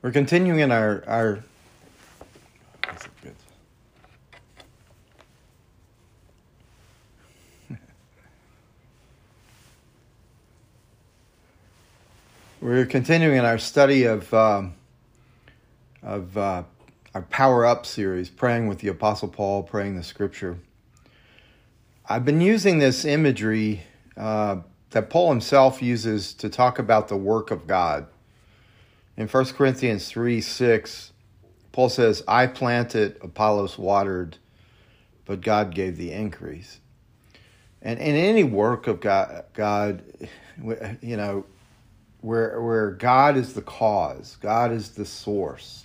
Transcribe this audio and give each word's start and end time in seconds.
We're 0.00 0.12
continuing 0.12 0.60
in 0.60 0.70
our 0.70 1.02
our. 1.08 1.42
We're 12.60 12.86
continuing 12.86 13.38
in 13.38 13.44
our 13.44 13.58
study 13.58 14.04
of 14.04 14.32
um, 14.32 14.74
of 16.00 16.38
uh, 16.38 16.62
our 17.12 17.22
Power 17.22 17.66
Up 17.66 17.84
series, 17.84 18.30
praying 18.30 18.68
with 18.68 18.78
the 18.78 18.86
Apostle 18.86 19.26
Paul, 19.26 19.64
praying 19.64 19.96
the 19.96 20.04
Scripture. 20.04 20.58
I've 22.08 22.24
been 22.24 22.40
using 22.40 22.78
this 22.78 23.04
imagery 23.04 23.82
uh, 24.16 24.58
that 24.90 25.10
Paul 25.10 25.30
himself 25.30 25.82
uses 25.82 26.34
to 26.34 26.48
talk 26.48 26.78
about 26.78 27.08
the 27.08 27.16
work 27.16 27.50
of 27.50 27.66
God. 27.66 28.06
In 29.18 29.26
1 29.26 29.44
Corinthians 29.46 30.08
3 30.08 30.40
6, 30.40 31.12
Paul 31.72 31.88
says, 31.88 32.22
I 32.28 32.46
planted, 32.46 33.18
Apollos 33.20 33.76
watered, 33.76 34.38
but 35.24 35.40
God 35.40 35.74
gave 35.74 35.96
the 35.96 36.12
increase. 36.12 36.78
And 37.82 37.98
in 37.98 38.14
any 38.14 38.44
work 38.44 38.86
of 38.86 39.00
God, 39.00 39.44
God 39.54 40.04
you 41.02 41.16
know, 41.16 41.46
where 42.20 42.62
where 42.62 42.92
God 42.92 43.36
is 43.36 43.54
the 43.54 43.62
cause, 43.62 44.36
God 44.40 44.70
is 44.70 44.90
the 44.90 45.04
source, 45.04 45.84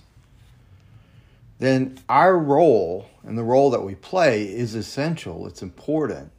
then 1.58 1.98
our 2.08 2.38
role 2.38 3.06
and 3.24 3.36
the 3.36 3.42
role 3.42 3.70
that 3.70 3.82
we 3.82 3.96
play 3.96 4.44
is 4.44 4.76
essential. 4.76 5.48
It's 5.48 5.62
important, 5.62 6.30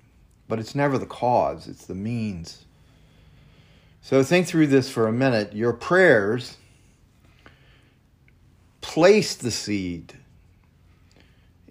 but 0.48 0.60
it's 0.60 0.76
never 0.76 0.98
the 0.98 1.06
cause, 1.06 1.68
it's 1.68 1.88
the 1.88 1.96
means. 1.96 2.64
So 4.02 4.24
think 4.24 4.48
through 4.48 4.68
this 4.68 4.90
for 4.90 5.08
a 5.08 5.12
minute. 5.12 5.54
Your 5.54 5.74
prayers 5.74 6.58
place 8.96 9.36
the 9.36 9.52
seed. 9.52 10.14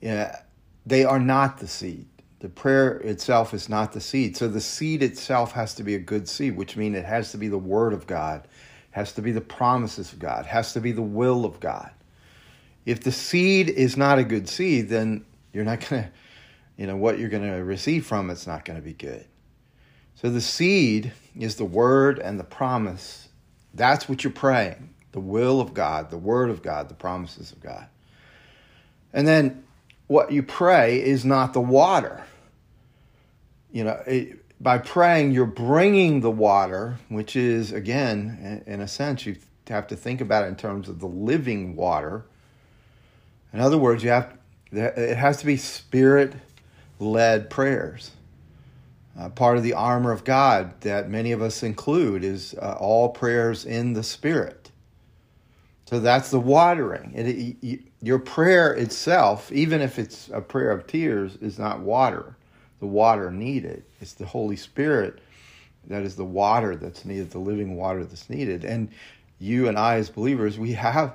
Yeah, 0.02 0.42
they 0.84 1.06
are 1.06 1.18
not 1.18 1.56
the 1.56 1.66
seed. 1.66 2.04
The 2.40 2.50
prayer 2.50 2.98
itself 2.98 3.54
is 3.54 3.66
not 3.66 3.94
the 3.94 4.00
seed. 4.02 4.36
So 4.36 4.46
the 4.46 4.60
seed 4.60 5.02
itself 5.02 5.52
has 5.52 5.72
to 5.76 5.82
be 5.82 5.94
a 5.94 5.98
good 5.98 6.28
seed, 6.28 6.54
which 6.54 6.76
means 6.76 6.96
it 6.96 7.06
has 7.06 7.30
to 7.30 7.38
be 7.38 7.48
the 7.48 7.56
word 7.56 7.94
of 7.94 8.06
God, 8.06 8.46
has 8.90 9.14
to 9.14 9.22
be 9.22 9.32
the 9.32 9.40
promises 9.40 10.12
of 10.12 10.18
God, 10.18 10.44
has 10.44 10.74
to 10.74 10.82
be 10.82 10.92
the 10.92 11.00
will 11.00 11.46
of 11.46 11.60
God. 11.60 11.90
If 12.84 13.00
the 13.00 13.12
seed 13.12 13.70
is 13.70 13.96
not 13.96 14.18
a 14.18 14.24
good 14.24 14.46
seed, 14.46 14.90
then 14.90 15.24
you're 15.54 15.64
not 15.64 15.80
going 15.88 16.02
to, 16.02 16.10
you 16.76 16.86
know, 16.86 16.96
what 16.96 17.18
you're 17.18 17.30
going 17.30 17.50
to 17.50 17.64
receive 17.64 18.04
from 18.04 18.28
it's 18.28 18.46
not 18.46 18.66
going 18.66 18.78
to 18.78 18.84
be 18.84 18.92
good. 18.92 19.24
So 20.16 20.28
the 20.28 20.42
seed 20.42 21.14
is 21.40 21.56
the 21.56 21.64
word 21.64 22.18
and 22.18 22.38
the 22.38 22.44
promise. 22.44 23.30
That's 23.72 24.10
what 24.10 24.24
you're 24.24 24.30
praying 24.30 24.93
the 25.14 25.20
will 25.20 25.60
of 25.60 25.72
God, 25.72 26.10
the 26.10 26.18
word 26.18 26.50
of 26.50 26.62
God, 26.62 26.90
the 26.90 26.94
promises 26.94 27.50
of 27.50 27.62
God. 27.62 27.86
And 29.14 29.26
then 29.26 29.64
what 30.06 30.30
you 30.30 30.42
pray 30.42 31.02
is 31.02 31.24
not 31.24 31.54
the 31.54 31.60
water 31.60 32.22
you 33.74 33.82
know, 33.82 34.00
it, 34.06 34.40
by 34.62 34.78
praying, 34.78 35.32
you're 35.32 35.46
bringing 35.46 36.20
the 36.20 36.30
water, 36.30 36.96
which 37.08 37.34
is, 37.34 37.72
again, 37.72 38.62
in, 38.66 38.80
a 38.80 38.86
sense, 38.86 39.26
you 39.26 39.36
have 39.66 39.88
to 39.88 39.96
think 39.96 40.20
about 40.20 40.44
it 40.44 40.46
in 40.46 40.56
terms 40.56 40.88
of 40.88 41.00
the 41.00 41.08
living 41.08 41.74
water. 41.74 42.24
In 43.52 43.58
other 43.58 43.76
words, 43.76 44.04
you 44.04 44.10
have 44.10 44.38
it 44.70 45.16
has 45.16 45.38
to 45.38 45.46
be 45.46 45.56
spirit 45.56 46.34
led 47.00 47.50
prayers. 47.50 48.12
Uh, 49.18 49.28
part 49.28 49.56
of 49.56 49.64
the 49.64 49.74
armor 49.74 50.12
of 50.12 50.24
God 50.24 50.80
that 50.80 51.10
many 51.10 51.32
of 51.32 51.42
us 51.42 51.62
include 51.62 52.24
is 52.24 52.54
uh, 52.54 52.76
all 52.78 53.08
prayers 53.08 53.64
in 53.64 53.92
the 53.92 54.02
spirit. 54.02 54.63
So 55.86 56.00
that's 56.00 56.30
the 56.30 56.40
watering. 56.40 57.12
It, 57.14 57.56
it, 57.62 57.80
your 58.00 58.18
prayer 58.18 58.72
itself, 58.72 59.52
even 59.52 59.80
if 59.80 59.98
it's 59.98 60.30
a 60.32 60.40
prayer 60.40 60.70
of 60.70 60.86
tears, 60.86 61.36
is 61.36 61.58
not 61.58 61.80
water 61.80 62.36
the 62.84 62.86
water 62.90 63.30
needed. 63.30 63.82
It's 64.02 64.12
the 64.12 64.26
Holy 64.26 64.56
Spirit 64.56 65.20
that 65.86 66.02
is 66.02 66.16
the 66.16 66.24
water 66.24 66.76
that's 66.76 67.06
needed, 67.06 67.30
the 67.30 67.38
living 67.38 67.76
water 67.76 68.04
that's 68.04 68.28
needed. 68.28 68.62
And 68.62 68.90
you 69.38 69.68
and 69.68 69.78
I, 69.78 69.96
as 69.96 70.10
believers, 70.10 70.58
we 70.58 70.72
have 70.72 71.14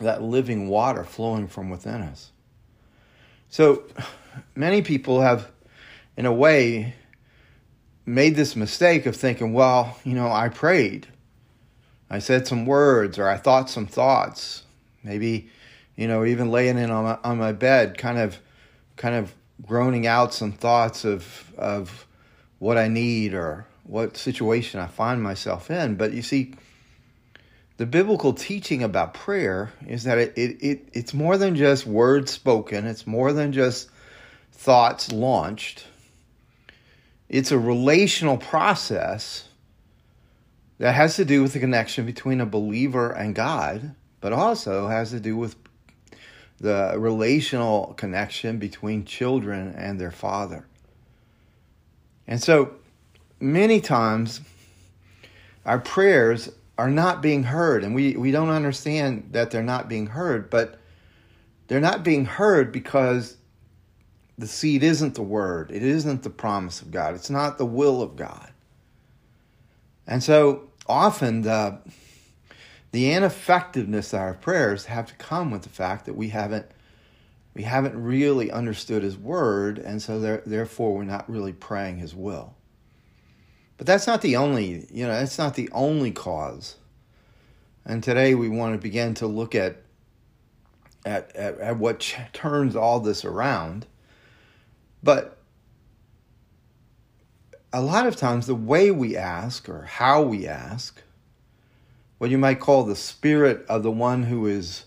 that 0.00 0.22
living 0.22 0.68
water 0.68 1.02
flowing 1.02 1.48
from 1.48 1.70
within 1.70 2.02
us. 2.02 2.30
So 3.48 3.82
many 4.54 4.82
people 4.82 5.20
have, 5.22 5.50
in 6.16 6.24
a 6.24 6.32
way, 6.32 6.94
made 8.06 8.36
this 8.36 8.54
mistake 8.54 9.06
of 9.06 9.16
thinking, 9.16 9.52
well, 9.52 9.98
you 10.04 10.14
know, 10.14 10.30
I 10.30 10.50
prayed. 10.50 11.08
I 12.10 12.18
said 12.18 12.46
some 12.46 12.66
words 12.66 13.18
or 13.18 13.28
I 13.28 13.36
thought 13.36 13.70
some 13.70 13.86
thoughts. 13.86 14.64
Maybe, 15.02 15.48
you 15.96 16.08
know, 16.08 16.24
even 16.24 16.50
laying 16.50 16.76
in 16.76 16.90
on 16.90 17.04
my, 17.04 17.18
on 17.22 17.38
my 17.38 17.52
bed, 17.52 17.96
kind 17.96 18.18
of, 18.18 18.38
kind 18.96 19.14
of 19.14 19.32
groaning 19.66 20.06
out 20.06 20.32
some 20.34 20.52
thoughts 20.52 21.04
of 21.04 21.52
of 21.56 22.06
what 22.58 22.76
I 22.76 22.88
need 22.88 23.34
or 23.34 23.66
what 23.84 24.16
situation 24.16 24.80
I 24.80 24.86
find 24.86 25.22
myself 25.22 25.70
in. 25.70 25.96
But 25.96 26.12
you 26.12 26.22
see, 26.22 26.54
the 27.76 27.86
biblical 27.86 28.32
teaching 28.32 28.82
about 28.82 29.14
prayer 29.14 29.72
is 29.86 30.04
that 30.04 30.18
it, 30.18 30.32
it, 30.36 30.62
it 30.62 30.88
it's 30.92 31.14
more 31.14 31.36
than 31.36 31.56
just 31.56 31.86
words 31.86 32.30
spoken, 32.30 32.86
it's 32.86 33.06
more 33.06 33.32
than 33.32 33.52
just 33.52 33.88
thoughts 34.52 35.10
launched. 35.12 35.86
It's 37.28 37.52
a 37.52 37.58
relational 37.58 38.36
process 38.36 39.48
that 40.80 40.94
has 40.94 41.16
to 41.16 41.26
do 41.26 41.42
with 41.42 41.52
the 41.52 41.60
connection 41.60 42.06
between 42.06 42.40
a 42.40 42.46
believer 42.46 43.10
and 43.10 43.34
God, 43.34 43.94
but 44.22 44.32
also 44.32 44.88
has 44.88 45.10
to 45.10 45.20
do 45.20 45.36
with 45.36 45.54
the 46.58 46.94
relational 46.96 47.92
connection 47.98 48.58
between 48.58 49.04
children 49.04 49.74
and 49.76 50.00
their 50.00 50.10
father. 50.10 50.66
And 52.26 52.42
so 52.42 52.76
many 53.38 53.82
times 53.82 54.40
our 55.66 55.78
prayers 55.78 56.50
are 56.78 56.90
not 56.90 57.20
being 57.20 57.42
heard, 57.42 57.84
and 57.84 57.94
we, 57.94 58.16
we 58.16 58.30
don't 58.30 58.48
understand 58.48 59.28
that 59.32 59.50
they're 59.50 59.62
not 59.62 59.86
being 59.86 60.06
heard, 60.06 60.48
but 60.48 60.78
they're 61.68 61.78
not 61.78 62.02
being 62.02 62.24
heard 62.24 62.72
because 62.72 63.36
the 64.38 64.46
seed 64.46 64.82
isn't 64.82 65.14
the 65.14 65.22
word, 65.22 65.70
it 65.72 65.82
isn't 65.82 66.22
the 66.22 66.30
promise 66.30 66.80
of 66.80 66.90
God, 66.90 67.14
it's 67.14 67.28
not 67.28 67.58
the 67.58 67.66
will 67.66 68.00
of 68.00 68.16
God. 68.16 68.50
And 70.06 70.22
so 70.22 70.69
often 70.86 71.42
the 71.42 71.78
the 72.92 73.12
ineffectiveness 73.12 74.12
of 74.12 74.20
our 74.20 74.34
prayers 74.34 74.86
have 74.86 75.06
to 75.06 75.14
come 75.14 75.50
with 75.50 75.62
the 75.62 75.68
fact 75.68 76.06
that 76.06 76.14
we 76.16 76.30
haven't 76.30 76.66
we 77.54 77.62
haven't 77.62 78.00
really 78.00 78.50
understood 78.50 79.02
his 79.02 79.16
word 79.16 79.78
and 79.78 80.02
so 80.02 80.20
there, 80.20 80.42
therefore 80.46 80.94
we're 80.94 81.04
not 81.04 81.28
really 81.30 81.52
praying 81.52 81.98
his 81.98 82.14
will. 82.14 82.54
But 83.76 83.86
that's 83.86 84.06
not 84.06 84.22
the 84.22 84.36
only 84.36 84.86
you 84.92 85.06
know 85.06 85.12
that's 85.12 85.38
not 85.38 85.54
the 85.54 85.70
only 85.72 86.10
cause. 86.10 86.76
And 87.84 88.02
today 88.02 88.34
we 88.34 88.48
want 88.48 88.74
to 88.74 88.78
begin 88.78 89.14
to 89.14 89.26
look 89.26 89.54
at 89.54 89.82
at, 91.04 91.34
at, 91.34 91.58
at 91.58 91.76
what 91.78 92.00
ch- 92.00 92.16
turns 92.32 92.76
all 92.76 93.00
this 93.00 93.24
around. 93.24 93.86
But 95.02 95.39
a 97.72 97.80
lot 97.80 98.06
of 98.06 98.16
times 98.16 98.46
the 98.46 98.54
way 98.54 98.90
we 98.90 99.16
ask 99.16 99.68
or 99.68 99.82
how 99.82 100.22
we 100.22 100.46
ask 100.46 101.02
what 102.18 102.30
you 102.30 102.38
might 102.38 102.60
call 102.60 102.84
the 102.84 102.96
spirit 102.96 103.64
of 103.68 103.82
the 103.82 103.90
one 103.90 104.24
who 104.24 104.46
is 104.46 104.84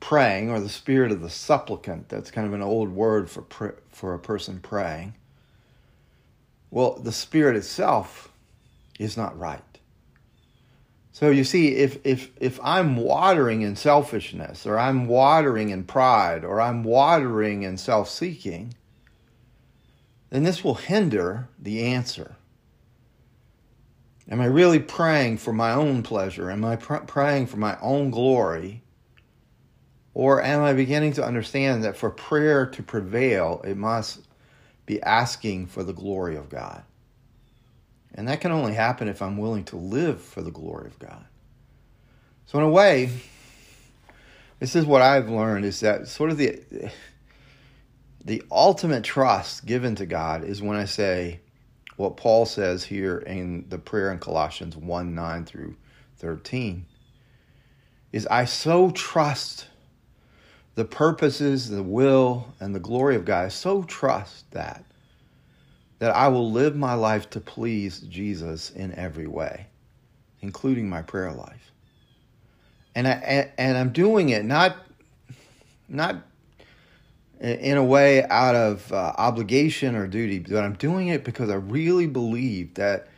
praying, 0.00 0.50
or 0.50 0.58
the 0.58 0.68
spirit 0.68 1.12
of 1.12 1.20
the 1.20 1.30
supplicant. 1.30 2.08
That's 2.08 2.30
kind 2.30 2.46
of 2.46 2.52
an 2.52 2.62
old 2.62 2.90
word 2.90 3.30
for 3.30 3.76
for 3.90 4.14
a 4.14 4.18
person 4.18 4.58
praying. 4.60 5.14
Well, 6.70 6.98
the 6.98 7.12
spirit 7.12 7.56
itself 7.56 8.32
is 8.98 9.16
not 9.16 9.38
right. 9.38 9.60
So 11.12 11.30
you 11.30 11.44
see, 11.44 11.76
if 11.76 11.98
if 12.04 12.30
if 12.40 12.58
I'm 12.62 12.96
watering 12.96 13.62
in 13.62 13.76
selfishness, 13.76 14.66
or 14.66 14.78
I'm 14.78 15.06
watering 15.06 15.68
in 15.68 15.84
pride, 15.84 16.44
or 16.44 16.60
I'm 16.60 16.82
watering 16.82 17.62
in 17.62 17.76
self-seeking, 17.76 18.74
then 20.32 20.44
this 20.44 20.64
will 20.64 20.76
hinder 20.76 21.46
the 21.58 21.82
answer. 21.84 22.36
Am 24.30 24.40
I 24.40 24.46
really 24.46 24.78
praying 24.78 25.36
for 25.36 25.52
my 25.52 25.72
own 25.72 26.02
pleasure? 26.02 26.50
Am 26.50 26.64
I 26.64 26.76
pr- 26.76 26.96
praying 26.96 27.48
for 27.48 27.58
my 27.58 27.76
own 27.82 28.10
glory? 28.10 28.82
Or 30.14 30.42
am 30.42 30.62
I 30.62 30.72
beginning 30.72 31.12
to 31.14 31.24
understand 31.24 31.84
that 31.84 31.98
for 31.98 32.08
prayer 32.08 32.64
to 32.64 32.82
prevail, 32.82 33.60
it 33.62 33.76
must 33.76 34.20
be 34.86 35.02
asking 35.02 35.66
for 35.66 35.84
the 35.84 35.92
glory 35.92 36.36
of 36.36 36.48
God? 36.48 36.82
And 38.14 38.26
that 38.26 38.40
can 38.40 38.52
only 38.52 38.72
happen 38.72 39.08
if 39.08 39.20
I'm 39.20 39.36
willing 39.36 39.64
to 39.66 39.76
live 39.76 40.22
for 40.22 40.40
the 40.40 40.50
glory 40.50 40.86
of 40.86 40.98
God. 40.98 41.26
So, 42.46 42.56
in 42.58 42.64
a 42.64 42.70
way, 42.70 43.10
this 44.60 44.74
is 44.74 44.86
what 44.86 45.02
I've 45.02 45.28
learned 45.28 45.66
is 45.66 45.80
that 45.80 46.08
sort 46.08 46.30
of 46.30 46.38
the 46.38 46.62
the 48.24 48.42
ultimate 48.50 49.04
trust 49.04 49.66
given 49.66 49.94
to 49.96 50.06
God 50.06 50.44
is 50.44 50.62
when 50.62 50.76
I 50.76 50.84
say, 50.84 51.40
what 51.96 52.16
Paul 52.16 52.46
says 52.46 52.84
here 52.84 53.18
in 53.18 53.66
the 53.68 53.78
prayer 53.78 54.12
in 54.12 54.18
Colossians 54.18 54.76
1 54.76 55.14
9 55.14 55.44
through 55.44 55.76
13. 56.16 56.86
is 58.12 58.26
I 58.26 58.44
so 58.44 58.90
trust 58.90 59.66
the 60.74 60.84
purposes, 60.84 61.68
the 61.68 61.82
will, 61.82 62.54
and 62.60 62.74
the 62.74 62.80
glory 62.80 63.16
of 63.16 63.24
God. 63.24 63.44
I 63.44 63.48
so 63.48 63.82
trust 63.82 64.50
that 64.52 64.84
that 65.98 66.16
I 66.16 66.26
will 66.28 66.50
live 66.50 66.74
my 66.74 66.94
life 66.94 67.30
to 67.30 67.40
please 67.40 68.00
Jesus 68.00 68.70
in 68.70 68.92
every 68.94 69.28
way, 69.28 69.66
including 70.40 70.88
my 70.88 71.02
prayer 71.02 71.32
life. 71.32 71.70
And 72.94 73.06
I 73.06 73.52
and 73.58 73.76
I'm 73.76 73.92
doing 73.92 74.30
it 74.30 74.44
not 74.44 74.76
not 75.88 76.16
in 77.42 77.76
a 77.76 77.82
way 77.82 78.24
out 78.28 78.54
of 78.54 78.92
uh, 78.92 79.14
obligation 79.18 79.96
or 79.96 80.06
duty, 80.06 80.38
but 80.38 80.62
I'm 80.62 80.74
doing 80.74 81.08
it 81.08 81.24
because 81.24 81.50
I 81.50 81.56
really 81.56 82.06
believe 82.06 82.74
that 82.74 83.08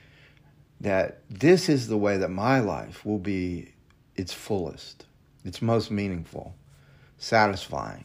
that 0.81 1.21
this 1.31 1.69
is 1.69 1.88
the 1.88 1.97
way 1.97 2.19
that 2.19 2.31
my 2.31 2.61
life 2.61 3.06
will 3.06 3.19
be 3.19 3.73
its 4.17 4.32
fullest, 4.32 5.06
its 5.44 5.62
most 5.62 5.91
meaningful, 5.91 6.55
satisfying. 7.17 8.05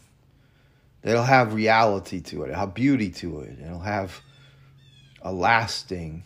It'll 1.04 1.24
have 1.24 1.54
reality 1.54 2.22
to 2.22 2.44
it, 2.44 2.50
it'll 2.50 2.60
have 2.60 2.74
beauty 2.74 3.10
to 3.12 3.42
it, 3.42 3.58
it'll 3.66 3.80
have 3.80 4.22
a 5.22 5.32
lasting, 5.32 6.24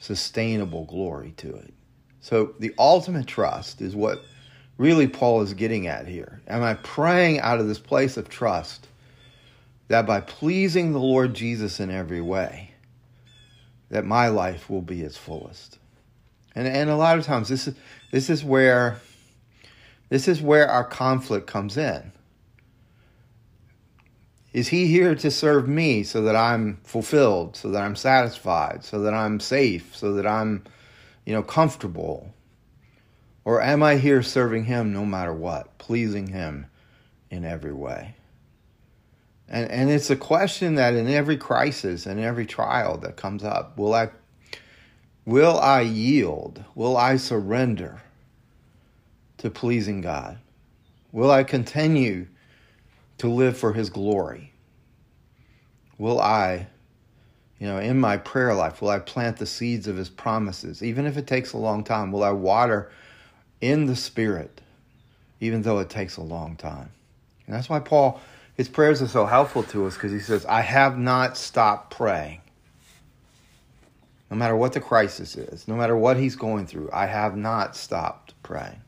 sustainable 0.00 0.84
glory 0.84 1.32
to 1.38 1.54
it. 1.54 1.74
So 2.20 2.54
the 2.58 2.74
ultimate 2.78 3.26
trust 3.26 3.80
is 3.80 3.96
what 3.96 4.22
really 4.76 5.06
Paul 5.06 5.42
is 5.42 5.54
getting 5.54 5.86
at 5.86 6.06
here. 6.06 6.40
Am 6.46 6.62
I 6.62 6.74
praying 6.74 7.40
out 7.40 7.58
of 7.58 7.68
this 7.68 7.78
place 7.78 8.16
of 8.16 8.28
trust 8.28 8.86
that 9.88 10.06
by 10.06 10.20
pleasing 10.20 10.92
the 10.92 11.00
Lord 11.00 11.34
Jesus 11.34 11.80
in 11.80 11.90
every 11.90 12.20
way, 12.20 12.72
that 13.90 14.04
my 14.04 14.28
life 14.28 14.70
will 14.70 14.82
be 14.82 15.02
its 15.02 15.16
fullest? 15.16 15.78
And 16.54 16.66
and 16.66 16.90
a 16.90 16.96
lot 16.96 17.18
of 17.18 17.24
times 17.24 17.48
this 17.48 17.68
is 17.68 17.74
this 18.10 18.30
is 18.30 18.44
where 18.44 19.00
this 20.08 20.28
is 20.28 20.40
where 20.40 20.68
our 20.68 20.84
conflict 20.84 21.46
comes 21.46 21.76
in. 21.76 22.12
Is 24.52 24.68
he 24.68 24.86
here 24.86 25.14
to 25.14 25.30
serve 25.30 25.68
me 25.68 26.02
so 26.02 26.22
that 26.22 26.34
I'm 26.34 26.80
fulfilled, 26.82 27.54
so 27.54 27.70
that 27.70 27.82
I'm 27.82 27.96
satisfied, 27.96 28.82
so 28.82 29.00
that 29.02 29.12
I'm 29.12 29.40
safe, 29.40 29.94
so 29.94 30.14
that 30.14 30.26
I'm, 30.26 30.64
you 31.26 31.34
know, 31.34 31.42
comfortable? 31.42 32.34
Or 33.44 33.62
am 33.62 33.82
I 33.82 33.96
here 33.96 34.22
serving 34.22 34.64
him 34.64 34.92
no 34.92 35.04
matter 35.04 35.34
what, 35.34 35.78
pleasing 35.78 36.28
him 36.28 36.66
in 37.30 37.44
every 37.44 37.72
way? 37.72 38.14
And 39.48 39.70
and 39.70 39.90
it's 39.90 40.10
a 40.10 40.16
question 40.16 40.74
that 40.74 40.94
in 40.94 41.08
every 41.08 41.36
crisis 41.36 42.06
and 42.06 42.20
every 42.20 42.46
trial 42.46 42.98
that 42.98 43.16
comes 43.16 43.42
up, 43.44 43.78
will 43.78 43.94
I 43.94 44.10
will 45.24 45.58
I 45.58 45.82
yield? 45.82 46.64
Will 46.74 46.96
I 46.96 47.16
surrender 47.16 48.02
to 49.38 49.50
pleasing 49.50 50.00
God? 50.00 50.38
Will 51.12 51.30
I 51.30 51.44
continue 51.44 52.26
to 53.18 53.28
live 53.28 53.56
for 53.56 53.72
his 53.72 53.90
glory? 53.90 54.52
Will 55.96 56.20
I, 56.20 56.68
you 57.58 57.66
know, 57.66 57.78
in 57.78 57.98
my 57.98 58.16
prayer 58.16 58.54
life, 58.54 58.80
will 58.80 58.90
I 58.90 59.00
plant 59.00 59.38
the 59.38 59.46
seeds 59.46 59.88
of 59.88 59.96
his 59.96 60.08
promises? 60.08 60.82
Even 60.82 61.06
if 61.06 61.16
it 61.16 61.26
takes 61.26 61.52
a 61.52 61.58
long 61.58 61.82
time, 61.82 62.12
will 62.12 62.22
I 62.22 62.30
water 62.30 62.90
in 63.60 63.86
the 63.86 63.96
Spirit, 63.96 64.60
even 65.40 65.62
though 65.62 65.80
it 65.80 65.90
takes 65.90 66.16
a 66.16 66.22
long 66.22 66.56
time? 66.56 66.90
And 67.46 67.56
that's 67.56 67.68
why 67.68 67.80
Paul, 67.80 68.20
his 68.58 68.68
prayers 68.68 69.00
are 69.00 69.06
so 69.08 69.24
helpful 69.24 69.62
to 69.62 69.86
us 69.86 69.94
because 69.94 70.10
he 70.10 70.18
says, 70.18 70.44
I 70.44 70.62
have 70.62 70.98
not 70.98 71.36
stopped 71.36 71.96
praying. 71.96 72.40
No 74.32 74.36
matter 74.36 74.56
what 74.56 74.72
the 74.72 74.80
crisis 74.80 75.36
is, 75.36 75.68
no 75.68 75.76
matter 75.76 75.96
what 75.96 76.16
he's 76.16 76.34
going 76.34 76.66
through, 76.66 76.90
I 76.92 77.06
have 77.06 77.36
not 77.36 77.76
stopped 77.76 78.34
praying. 78.42 78.82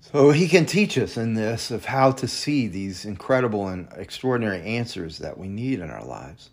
So 0.00 0.30
he 0.30 0.46
can 0.46 0.64
teach 0.64 0.96
us 0.96 1.16
in 1.16 1.34
this 1.34 1.72
of 1.72 1.86
how 1.86 2.12
to 2.12 2.28
see 2.28 2.68
these 2.68 3.04
incredible 3.04 3.66
and 3.66 3.88
extraordinary 3.96 4.62
answers 4.62 5.18
that 5.18 5.36
we 5.36 5.48
need 5.48 5.80
in 5.80 5.90
our 5.90 6.04
lives. 6.04 6.50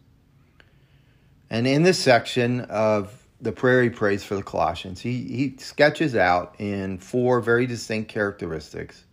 And 1.52 1.68
in 1.68 1.84
this 1.84 2.00
section 2.00 2.62
of 2.62 3.24
the 3.40 3.52
prayer 3.52 3.84
he 3.84 3.90
prays 3.92 4.24
for 4.24 4.34
the 4.34 4.44
Colossians, 4.44 5.00
he, 5.00 5.22
he 5.22 5.56
sketches 5.60 6.16
out 6.16 6.56
in 6.58 6.98
four 6.98 7.40
very 7.40 7.68
distinct 7.68 8.10
characteristics 8.10 9.04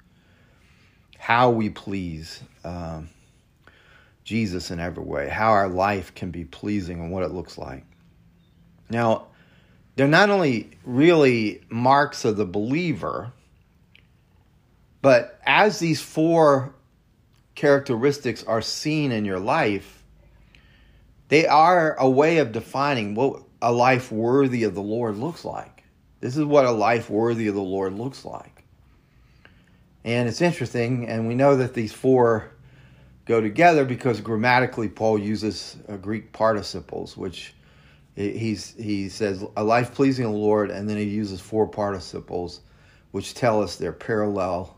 how 1.23 1.51
we 1.51 1.71
please 1.71 2.43
um, 2.65 3.09
Jesus 4.25 4.73
in 4.73 4.81
every 4.81 5.05
way, 5.05 5.29
how 5.29 5.53
our 5.53 5.69
life 5.69 6.13
can 6.17 6.33
be 6.33 6.45
pleasing 6.45 6.99
and 6.99 7.13
what 7.13 7.23
it 7.23 7.31
looks 7.31 7.57
like. 7.57 7.85
Now, 8.91 9.29
they're 9.95 10.09
not 10.09 10.31
only 10.31 10.71
really 10.85 11.63
marks 11.71 12.25
of 12.25 12.37
the 12.37 12.45
believer 12.45 13.33
but 15.01 15.41
as 15.47 15.79
these 15.79 16.01
four 16.01 16.75
characteristics 17.55 18.43
are 18.43 18.61
seen 18.61 19.13
in 19.13 19.25
your 19.25 19.39
life, 19.39 20.03
they 21.29 21.47
are 21.47 21.95
a 22.01 22.11
way 22.11 22.39
of 22.39 22.51
defining 22.51 23.15
what 23.15 23.45
a 23.61 23.73
life 23.73 24.11
worthy 24.11 24.65
of 24.65 24.75
the 24.75 24.83
Lord 24.83 25.17
looks 25.17 25.45
like. 25.45 25.85
This 26.19 26.37
is 26.37 26.45
what 26.45 26.65
a 26.65 26.73
life 26.73 27.09
worthy 27.09 27.47
of 27.47 27.55
the 27.55 27.61
Lord 27.61 27.95
looks 27.95 28.25
like. 28.25 28.52
And 30.05 30.29
it's 30.29 30.41
interesting, 30.41 31.09
and 31.09 31.29
we 31.29 31.35
know 31.35 31.57
that 31.57 31.75
these 31.75 31.93
four 31.93 32.51
go 33.25 33.41
together 33.41 33.85
because 33.85 34.21
grammatically 34.21 34.89
Paul 34.89 35.19
uses 35.19 35.77
uh, 35.89 35.97
Greek 35.97 36.33
participles, 36.33 37.17
which 37.17 37.55
he's, 38.17 38.75
he 38.75 39.09
says 39.09 39.45
a 39.57 39.63
life 39.63 39.95
pleasing 39.95 40.25
the 40.25 40.33
Lord, 40.33 40.71
and 40.71 40.89
then 40.89 40.97
he 40.97 41.05
uses 41.05 41.41
four 41.41 41.69
participles, 41.69 42.61
which 43.13 43.35
tell 43.35 43.63
us 43.63 43.77
they're 43.77 43.93
parallel 43.93 44.77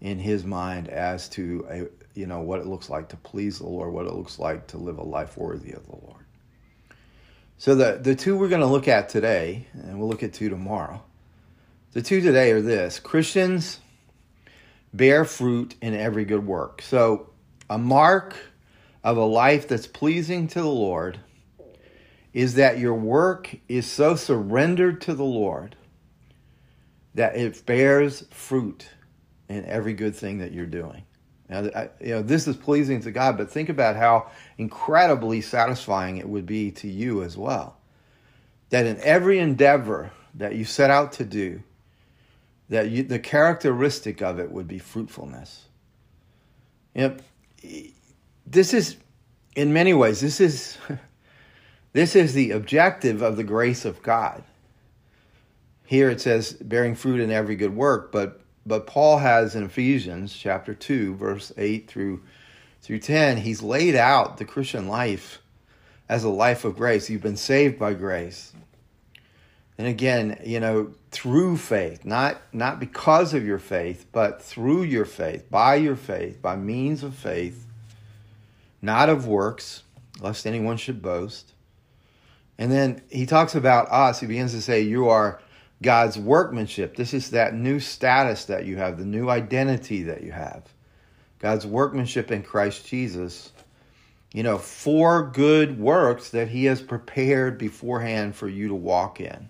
in 0.00 0.18
his 0.18 0.44
mind 0.44 0.88
as 0.88 1.28
to 1.30 1.66
a, 1.70 2.18
you 2.18 2.26
know 2.26 2.40
what 2.40 2.58
it 2.58 2.66
looks 2.66 2.90
like 2.90 3.08
to 3.08 3.16
please 3.16 3.58
the 3.58 3.66
Lord, 3.66 3.92
what 3.92 4.06
it 4.06 4.12
looks 4.12 4.38
like 4.38 4.66
to 4.68 4.78
live 4.78 4.98
a 4.98 5.04
life 5.04 5.36
worthy 5.36 5.72
of 5.72 5.86
the 5.86 5.96
Lord. 6.04 6.24
So 7.58 7.74
the 7.74 7.98
the 8.00 8.14
two 8.14 8.36
we're 8.36 8.48
going 8.48 8.60
to 8.60 8.66
look 8.66 8.88
at 8.88 9.08
today, 9.08 9.66
and 9.72 9.98
we'll 9.98 10.08
look 10.08 10.22
at 10.22 10.32
two 10.32 10.48
tomorrow. 10.48 11.02
The 11.92 12.02
two 12.02 12.20
today 12.20 12.52
are 12.52 12.60
this: 12.60 12.98
Christians 13.00 13.80
bear 14.92 15.24
fruit 15.24 15.74
in 15.80 15.94
every 15.94 16.24
good 16.24 16.46
work. 16.46 16.82
So 16.82 17.30
a 17.68 17.78
mark 17.78 18.36
of 19.04 19.16
a 19.16 19.24
life 19.24 19.68
that's 19.68 19.86
pleasing 19.86 20.48
to 20.48 20.60
the 20.60 20.66
Lord 20.66 21.20
is 22.32 22.54
that 22.54 22.78
your 22.78 22.94
work 22.94 23.56
is 23.68 23.90
so 23.90 24.14
surrendered 24.14 25.00
to 25.02 25.14
the 25.14 25.24
Lord 25.24 25.76
that 27.14 27.36
it 27.36 27.64
bears 27.66 28.24
fruit 28.30 28.88
in 29.48 29.64
every 29.64 29.94
good 29.94 30.14
thing 30.14 30.38
that 30.38 30.52
you're 30.52 30.66
doing. 30.66 31.02
Now, 31.48 31.68
I, 31.74 31.88
you 32.00 32.10
know, 32.10 32.22
this 32.22 32.46
is 32.46 32.56
pleasing 32.56 33.00
to 33.02 33.10
God, 33.10 33.38
but 33.38 33.50
think 33.50 33.70
about 33.70 33.96
how 33.96 34.30
incredibly 34.58 35.40
satisfying 35.40 36.18
it 36.18 36.28
would 36.28 36.46
be 36.46 36.70
to 36.72 36.88
you 36.88 37.22
as 37.22 37.36
well. 37.36 37.78
That 38.70 38.84
in 38.84 39.00
every 39.00 39.38
endeavor 39.38 40.12
that 40.34 40.54
you 40.54 40.64
set 40.64 40.90
out 40.90 41.12
to 41.12 41.24
do, 41.24 41.62
that 42.68 42.90
you, 42.90 43.02
the 43.02 43.18
characteristic 43.18 44.22
of 44.22 44.38
it 44.38 44.50
would 44.50 44.68
be 44.68 44.78
fruitfulness. 44.78 45.66
Know, 46.94 47.16
this 48.46 48.74
is, 48.74 48.96
in 49.54 49.72
many 49.72 49.94
ways, 49.94 50.20
this 50.20 50.40
is, 50.40 50.78
this 51.92 52.16
is 52.16 52.34
the 52.34 52.50
objective 52.50 53.22
of 53.22 53.36
the 53.36 53.44
grace 53.44 53.84
of 53.84 54.02
God. 54.02 54.42
Here 55.86 56.10
it 56.10 56.20
says, 56.20 56.52
bearing 56.52 56.94
fruit 56.94 57.20
in 57.20 57.30
every 57.30 57.56
good 57.56 57.74
work, 57.74 58.12
but 58.12 58.42
but 58.68 58.86
Paul 58.86 59.18
has 59.18 59.56
in 59.56 59.64
Ephesians 59.64 60.36
chapter 60.36 60.74
2, 60.74 61.14
verse 61.14 61.52
8 61.56 61.88
through, 61.88 62.22
through 62.82 62.98
10, 62.98 63.38
he's 63.38 63.62
laid 63.62 63.96
out 63.96 64.36
the 64.36 64.44
Christian 64.44 64.88
life 64.88 65.40
as 66.06 66.22
a 66.22 66.28
life 66.28 66.66
of 66.66 66.76
grace. 66.76 67.08
You've 67.08 67.22
been 67.22 67.38
saved 67.38 67.78
by 67.78 67.94
grace. 67.94 68.52
And 69.78 69.86
again, 69.86 70.40
you 70.44 70.58
know, 70.58 70.92
through 71.12 71.56
faith, 71.56 72.04
not 72.04 72.42
not 72.52 72.80
because 72.80 73.32
of 73.32 73.46
your 73.46 73.60
faith, 73.60 74.06
but 74.10 74.42
through 74.42 74.82
your 74.82 75.04
faith, 75.04 75.48
by 75.50 75.76
your 75.76 75.94
faith, 75.94 76.42
by 76.42 76.56
means 76.56 77.04
of 77.04 77.14
faith, 77.14 77.64
not 78.82 79.08
of 79.08 79.28
works, 79.28 79.84
lest 80.20 80.46
anyone 80.46 80.76
should 80.76 81.00
boast. 81.00 81.52
And 82.58 82.72
then 82.72 83.02
he 83.08 83.24
talks 83.24 83.54
about 83.54 83.88
us. 83.90 84.18
He 84.18 84.26
begins 84.26 84.52
to 84.52 84.60
say, 84.60 84.80
You 84.80 85.08
are 85.08 85.40
God's 85.80 86.18
workmanship. 86.18 86.96
This 86.96 87.14
is 87.14 87.30
that 87.30 87.54
new 87.54 87.78
status 87.78 88.46
that 88.46 88.66
you 88.66 88.76
have, 88.78 88.98
the 88.98 89.04
new 89.04 89.30
identity 89.30 90.02
that 90.04 90.22
you 90.24 90.32
have. 90.32 90.64
God's 91.38 91.64
workmanship 91.64 92.32
in 92.32 92.42
Christ 92.42 92.84
Jesus. 92.84 93.52
You 94.34 94.42
know, 94.42 94.58
for 94.58 95.30
good 95.30 95.78
works 95.78 96.30
that 96.30 96.48
He 96.48 96.64
has 96.64 96.82
prepared 96.82 97.58
beforehand 97.58 98.34
for 98.34 98.48
you 98.48 98.68
to 98.68 98.74
walk 98.74 99.20
in. 99.20 99.48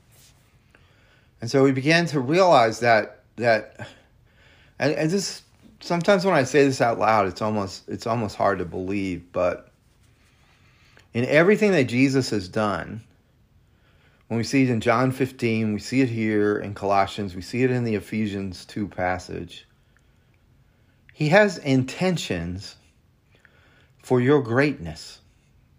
And 1.40 1.50
so 1.50 1.62
we 1.62 1.73
began 1.73 2.07
to 2.07 2.21
realize 2.21 2.80
that 2.80 3.23
that 3.37 3.88
and, 4.78 4.92
and 4.92 5.11
this 5.11 5.42
sometimes 5.80 6.25
when 6.25 6.35
I 6.35 6.45
say 6.45 6.64
this 6.64 6.80
out 6.80 6.99
loud, 6.99 7.26
it's 7.26 7.42
almost 7.42 7.88
it's 7.88 8.07
almost 8.07 8.37
hard 8.37 8.59
to 8.59 8.64
believe, 8.64 9.33
but 9.33 9.71
in 11.14 11.25
everything 11.25 11.73
that 11.73 11.85
Jesus 11.85 12.30
has 12.30 12.49
done, 12.49 13.02
when 14.28 14.38
we 14.38 14.45
see 14.45 14.62
it 14.64 14.71
in 14.71 14.80
John 14.80 15.11
15, 15.11 15.73
we 15.73 15.80
see 15.80 16.00
it 16.02 16.09
here 16.09 16.59
in 16.59 16.75
Colossians, 16.75 17.35
we 17.35 17.42
see 17.42 17.62
it 17.62 17.71
in 17.71 17.85
the 17.85 17.95
Ephesians 17.95 18.64
2 18.66 18.88
passage. 18.88 19.66
He 21.14 21.30
has 21.30 21.59
intentions 21.59 22.76
for 24.02 24.21
your 24.21 24.42
greatness. 24.42 25.21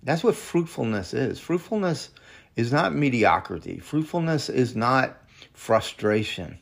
That's 0.04 0.24
what 0.24 0.36
fruitfulness 0.36 1.14
is. 1.14 1.40
Fruitfulness 1.40 2.10
is 2.56 2.74
not 2.74 2.94
mediocrity, 2.94 3.80
fruitfulness 3.80 4.50
is 4.50 4.76
not 4.76 5.18
frustration. 5.60 6.58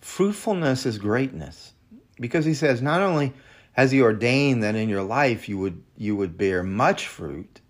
Fruitfulness 0.00 0.86
is 0.86 0.96
greatness 0.96 1.72
because 2.20 2.44
he 2.44 2.54
says 2.54 2.80
not 2.80 3.02
only 3.02 3.32
has 3.72 3.90
he 3.90 4.00
ordained 4.00 4.62
that 4.62 4.76
in 4.76 4.88
your 4.88 5.02
life 5.02 5.48
you 5.48 5.58
would 5.58 5.82
you 5.96 6.14
would 6.14 6.38
bear 6.38 6.62
much 6.62 7.08
fruit 7.08 7.60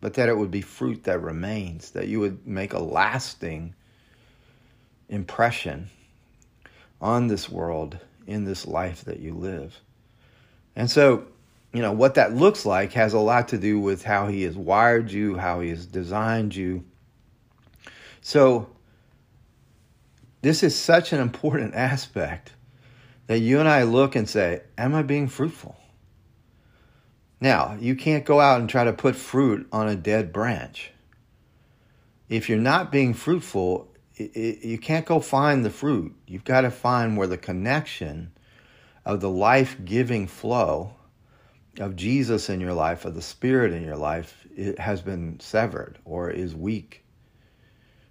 but 0.00 0.14
that 0.14 0.28
it 0.28 0.36
would 0.36 0.50
be 0.50 0.60
fruit 0.60 1.04
that 1.04 1.22
remains, 1.22 1.92
that 1.92 2.08
you 2.08 2.18
would 2.18 2.44
make 2.48 2.72
a 2.72 2.80
lasting 2.80 3.74
impression 5.08 5.88
on 7.00 7.28
this 7.28 7.48
world 7.48 7.96
in 8.26 8.44
this 8.44 8.66
life 8.66 9.04
that 9.04 9.20
you 9.20 9.34
live. 9.34 9.80
And 10.74 10.90
so, 10.90 11.26
you 11.72 11.80
know, 11.80 11.92
what 11.92 12.16
that 12.16 12.34
looks 12.34 12.66
like 12.66 12.92
has 12.94 13.12
a 13.12 13.20
lot 13.20 13.48
to 13.48 13.58
do 13.58 13.78
with 13.78 14.02
how 14.02 14.26
he 14.26 14.42
has 14.42 14.56
wired 14.56 15.12
you, 15.12 15.36
how 15.36 15.60
he 15.60 15.70
has 15.70 15.86
designed 15.86 16.56
you. 16.56 16.84
So, 18.20 18.68
this 20.48 20.62
is 20.62 20.74
such 20.74 21.12
an 21.12 21.20
important 21.20 21.74
aspect 21.74 22.54
that 23.26 23.40
you 23.40 23.60
and 23.60 23.68
I 23.68 23.82
look 23.82 24.16
and 24.16 24.26
say, 24.26 24.62
Am 24.78 24.94
I 24.94 25.02
being 25.02 25.28
fruitful? 25.28 25.76
Now, 27.38 27.76
you 27.78 27.94
can't 27.94 28.24
go 28.24 28.40
out 28.40 28.58
and 28.58 28.66
try 28.66 28.84
to 28.84 28.94
put 28.94 29.14
fruit 29.14 29.68
on 29.70 29.88
a 29.88 29.94
dead 29.94 30.32
branch. 30.32 30.90
If 32.30 32.48
you're 32.48 32.56
not 32.56 32.90
being 32.90 33.12
fruitful, 33.12 33.92
it, 34.16 34.34
it, 34.34 34.66
you 34.66 34.78
can't 34.78 35.04
go 35.04 35.20
find 35.20 35.66
the 35.66 35.70
fruit. 35.70 36.16
You've 36.26 36.44
got 36.44 36.62
to 36.62 36.70
find 36.70 37.18
where 37.18 37.26
the 37.26 37.36
connection 37.36 38.32
of 39.04 39.20
the 39.20 39.28
life 39.28 39.76
giving 39.84 40.26
flow 40.26 40.94
of 41.78 41.94
Jesus 41.94 42.48
in 42.48 42.58
your 42.58 42.72
life, 42.72 43.04
of 43.04 43.14
the 43.14 43.20
Spirit 43.20 43.74
in 43.74 43.84
your 43.84 43.98
life, 43.98 44.46
it 44.56 44.78
has 44.78 45.02
been 45.02 45.40
severed 45.40 45.98
or 46.06 46.30
is 46.30 46.54
weak. 46.54 47.04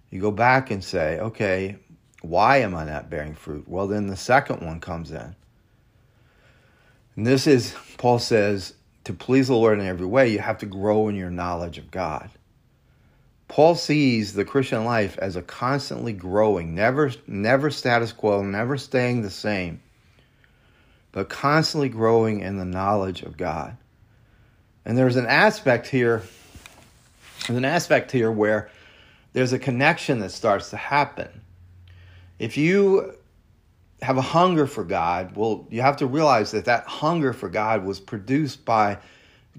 You 0.08 0.20
go 0.20 0.30
back 0.30 0.70
and 0.70 0.84
say, 0.84 1.18
okay, 1.18 1.78
why 2.20 2.58
am 2.58 2.74
I 2.74 2.84
not 2.84 3.10
bearing 3.10 3.34
fruit? 3.34 3.68
Well, 3.68 3.86
then 3.86 4.06
the 4.06 4.16
second 4.16 4.60
one 4.60 4.80
comes 4.80 5.10
in. 5.10 5.34
And 7.16 7.26
this 7.26 7.46
is, 7.46 7.74
Paul 7.96 8.18
says, 8.18 8.74
to 9.04 9.12
please 9.12 9.48
the 9.48 9.54
Lord 9.54 9.78
in 9.78 9.86
every 9.86 10.06
way, 10.06 10.28
you 10.28 10.38
have 10.38 10.58
to 10.58 10.66
grow 10.66 11.08
in 11.08 11.16
your 11.16 11.30
knowledge 11.30 11.78
of 11.78 11.90
God. 11.90 12.30
Paul 13.48 13.74
sees 13.74 14.34
the 14.34 14.44
Christian 14.44 14.84
life 14.84 15.18
as 15.18 15.34
a 15.34 15.42
constantly 15.42 16.12
growing, 16.12 16.74
never 16.74 17.10
never 17.26 17.70
status 17.70 18.12
quo, 18.12 18.42
never 18.42 18.76
staying 18.76 19.22
the 19.22 19.30
same, 19.30 19.80
but 21.12 21.30
constantly 21.30 21.88
growing 21.88 22.40
in 22.40 22.58
the 22.58 22.66
knowledge 22.66 23.22
of 23.22 23.38
God. 23.38 23.76
And 24.84 24.98
there's 24.98 25.16
an 25.16 25.26
aspect 25.26 25.86
here, 25.86 26.22
there's 27.46 27.56
an 27.56 27.64
aspect 27.64 28.12
here 28.12 28.30
where 28.30 28.70
there's 29.32 29.54
a 29.54 29.58
connection 29.58 30.20
that 30.20 30.30
starts 30.30 30.70
to 30.70 30.76
happen. 30.76 31.40
If 32.38 32.56
you 32.56 33.14
have 34.02 34.16
a 34.16 34.22
hunger 34.22 34.66
for 34.66 34.84
God, 34.84 35.36
well, 35.36 35.66
you 35.70 35.82
have 35.82 35.96
to 35.98 36.06
realize 36.06 36.52
that 36.52 36.66
that 36.66 36.84
hunger 36.84 37.32
for 37.32 37.48
God 37.48 37.84
was 37.84 37.98
produced 37.98 38.64
by 38.64 38.98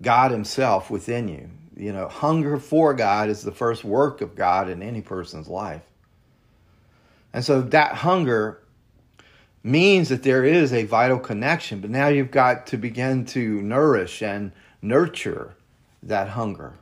God 0.01 0.31
Himself 0.31 0.89
within 0.89 1.27
you. 1.27 1.49
You 1.75 1.93
know, 1.93 2.07
hunger 2.07 2.57
for 2.57 2.93
God 2.93 3.29
is 3.29 3.41
the 3.41 3.51
first 3.51 3.83
work 3.83 4.21
of 4.21 4.35
God 4.35 4.69
in 4.69 4.81
any 4.81 5.01
person's 5.01 5.47
life. 5.47 5.81
And 7.33 7.43
so 7.43 7.61
that 7.61 7.93
hunger 7.95 8.59
means 9.63 10.09
that 10.09 10.23
there 10.23 10.45
is 10.45 10.73
a 10.73 10.85
vital 10.85 11.19
connection, 11.19 11.79
but 11.79 11.89
now 11.89 12.07
you've 12.07 12.31
got 12.31 12.67
to 12.67 12.77
begin 12.77 13.25
to 13.25 13.61
nourish 13.61 14.21
and 14.21 14.51
nurture 14.81 15.55
that 16.03 16.29
hunger. 16.29 16.73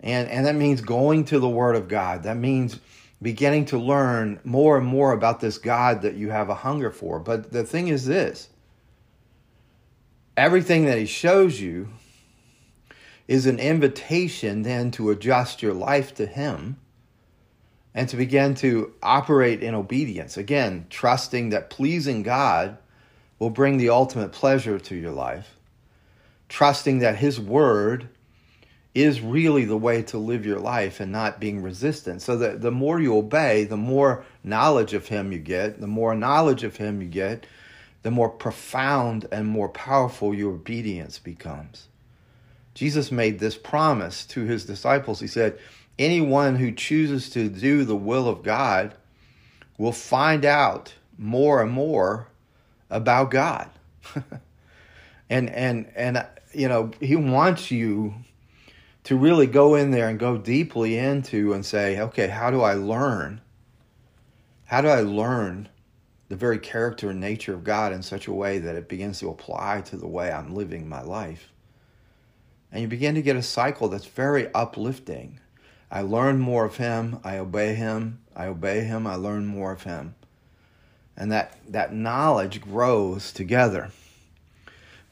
And, 0.00 0.28
and 0.28 0.46
that 0.46 0.56
means 0.56 0.80
going 0.80 1.24
to 1.26 1.38
the 1.38 1.48
Word 1.48 1.76
of 1.76 1.88
God. 1.88 2.24
That 2.24 2.36
means 2.36 2.78
beginning 3.22 3.66
to 3.66 3.78
learn 3.78 4.40
more 4.44 4.78
and 4.78 4.86
more 4.86 5.12
about 5.12 5.40
this 5.40 5.58
God 5.58 6.02
that 6.02 6.14
you 6.14 6.30
have 6.30 6.48
a 6.48 6.54
hunger 6.54 6.90
for. 6.90 7.18
But 7.18 7.52
the 7.52 7.64
thing 7.64 7.88
is 7.88 8.06
this 8.06 8.48
everything 10.36 10.86
that 10.86 10.98
He 10.98 11.06
shows 11.06 11.60
you 11.60 11.88
is 13.28 13.46
an 13.46 13.58
invitation 13.58 14.62
then 14.62 14.90
to 14.90 15.10
adjust 15.10 15.62
your 15.62 15.74
life 15.74 16.14
to 16.14 16.26
Him 16.26 16.78
and 17.94 18.08
to 18.08 18.16
begin 18.16 18.54
to 18.56 18.92
operate 19.02 19.62
in 19.62 19.74
obedience. 19.74 20.36
Again, 20.36 20.86
trusting 20.90 21.50
that 21.50 21.70
pleasing 21.70 22.22
God 22.22 22.78
will 23.38 23.50
bring 23.50 23.76
the 23.76 23.90
ultimate 23.90 24.32
pleasure 24.32 24.78
to 24.78 24.94
your 24.94 25.12
life, 25.12 25.56
trusting 26.48 27.00
that 27.00 27.16
His 27.16 27.38
Word 27.38 28.08
is 28.94 29.20
really 29.20 29.64
the 29.64 29.76
way 29.76 30.02
to 30.02 30.18
live 30.18 30.44
your 30.44 30.58
life 30.58 30.98
and 30.98 31.12
not 31.12 31.38
being 31.38 31.62
resistant. 31.62 32.22
So 32.22 32.36
that 32.38 32.60
the 32.60 32.72
more 32.72 33.00
you 33.00 33.16
obey, 33.16 33.64
the 33.64 33.76
more 33.76 34.24
knowledge 34.42 34.94
of 34.94 35.08
Him 35.08 35.32
you 35.32 35.38
get. 35.38 35.80
The 35.80 35.86
more 35.86 36.14
knowledge 36.14 36.64
of 36.64 36.76
Him 36.76 37.00
you 37.00 37.08
get, 37.08 37.46
the 38.02 38.10
more 38.10 38.28
profound 38.28 39.26
and 39.30 39.46
more 39.46 39.68
powerful 39.68 40.34
your 40.34 40.54
obedience 40.54 41.18
becomes. 41.18 41.86
Jesus 42.74 43.12
made 43.12 43.38
this 43.38 43.56
promise 43.56 44.24
to 44.26 44.44
His 44.44 44.64
disciples. 44.64 45.20
He 45.20 45.26
said, 45.26 45.58
Anyone 45.98 46.56
who 46.56 46.72
chooses 46.72 47.30
to 47.30 47.48
do 47.48 47.84
the 47.84 47.96
will 47.96 48.26
of 48.26 48.42
God 48.42 48.94
will 49.76 49.92
find 49.92 50.44
out 50.44 50.94
more 51.18 51.62
and 51.62 51.70
more 51.70 52.28
about 52.88 53.30
God. 53.30 53.68
and 55.30 55.50
and 55.50 55.92
and 55.94 56.26
you 56.52 56.68
know, 56.68 56.90
he 57.00 57.16
wants 57.16 57.70
you 57.70 58.14
to 59.04 59.16
really 59.16 59.46
go 59.46 59.74
in 59.74 59.90
there 59.90 60.08
and 60.08 60.18
go 60.18 60.36
deeply 60.36 60.98
into 60.98 61.52
and 61.52 61.64
say, 61.64 62.00
okay, 62.00 62.28
how 62.28 62.50
do 62.50 62.60
I 62.60 62.74
learn? 62.74 63.40
How 64.66 64.80
do 64.80 64.88
I 64.88 65.00
learn 65.00 65.68
the 66.28 66.36
very 66.36 66.58
character 66.58 67.10
and 67.10 67.20
nature 67.20 67.54
of 67.54 67.64
God 67.64 67.92
in 67.92 68.02
such 68.02 68.26
a 68.26 68.32
way 68.32 68.58
that 68.58 68.76
it 68.76 68.88
begins 68.88 69.18
to 69.20 69.30
apply 69.30 69.80
to 69.82 69.96
the 69.96 70.06
way 70.06 70.30
I'm 70.30 70.54
living 70.54 70.88
my 70.88 71.02
life? 71.02 71.50
And 72.70 72.82
you 72.82 72.88
begin 72.88 73.14
to 73.16 73.22
get 73.22 73.36
a 73.36 73.42
cycle 73.42 73.88
that's 73.88 74.06
very 74.06 74.52
uplifting. 74.54 75.40
I 75.90 76.02
learn 76.02 76.38
more 76.38 76.64
of 76.64 76.76
Him, 76.76 77.18
I 77.24 77.38
obey 77.38 77.74
Him, 77.74 78.20
I 78.36 78.46
obey 78.46 78.82
Him, 78.82 79.06
I 79.06 79.16
learn 79.16 79.46
more 79.46 79.72
of 79.72 79.82
Him. 79.82 80.14
And 81.16 81.32
that, 81.32 81.58
that 81.68 81.92
knowledge 81.92 82.60
grows 82.60 83.32
together. 83.32 83.90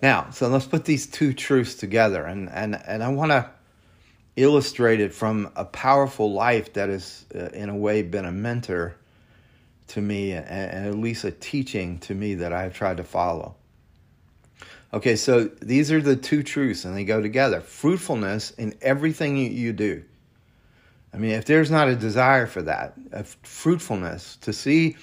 Now, 0.00 0.30
so 0.30 0.46
let's 0.46 0.66
put 0.66 0.84
these 0.84 1.06
two 1.06 1.32
truths 1.32 1.74
together. 1.74 2.24
And, 2.24 2.48
and, 2.50 2.80
and 2.86 3.02
I 3.02 3.08
want 3.08 3.32
to 3.32 3.50
illustrated 4.38 5.12
from 5.12 5.50
a 5.56 5.64
powerful 5.64 6.32
life 6.32 6.72
that 6.74 6.88
has, 6.88 7.26
uh, 7.34 7.46
in 7.48 7.68
a 7.68 7.76
way, 7.76 8.02
been 8.02 8.24
a 8.24 8.32
mentor 8.32 8.94
to 9.88 10.00
me 10.00 10.32
and, 10.32 10.46
and, 10.46 10.86
at 10.86 10.94
least 10.96 11.24
a 11.24 11.30
teaching 11.30 11.98
to 11.98 12.14
me 12.14 12.34
that 12.34 12.52
I've 12.52 12.74
tried 12.74 12.98
to 12.98 13.04
follow. 13.04 13.56
Okay, 14.92 15.16
so 15.16 15.44
these 15.44 15.90
are 15.92 16.00
the 16.00 16.16
two 16.16 16.42
truths, 16.42 16.84
and 16.84 16.96
they 16.96 17.04
go 17.04 17.20
together 17.20 17.60
fruitfulness 17.60 18.52
in 18.52 18.74
everything 18.80 19.36
you, 19.36 19.50
you 19.50 19.72
do. 19.72 20.04
I 21.12 21.16
mean, 21.18 21.32
if 21.32 21.44
there's 21.44 21.70
not 21.70 21.88
a 21.88 21.96
desire 21.96 22.46
for 22.46 22.62
that, 22.62 22.94
a 23.12 23.24
fruitfulness, 23.24 24.36
to 24.42 24.52
see 24.52 24.96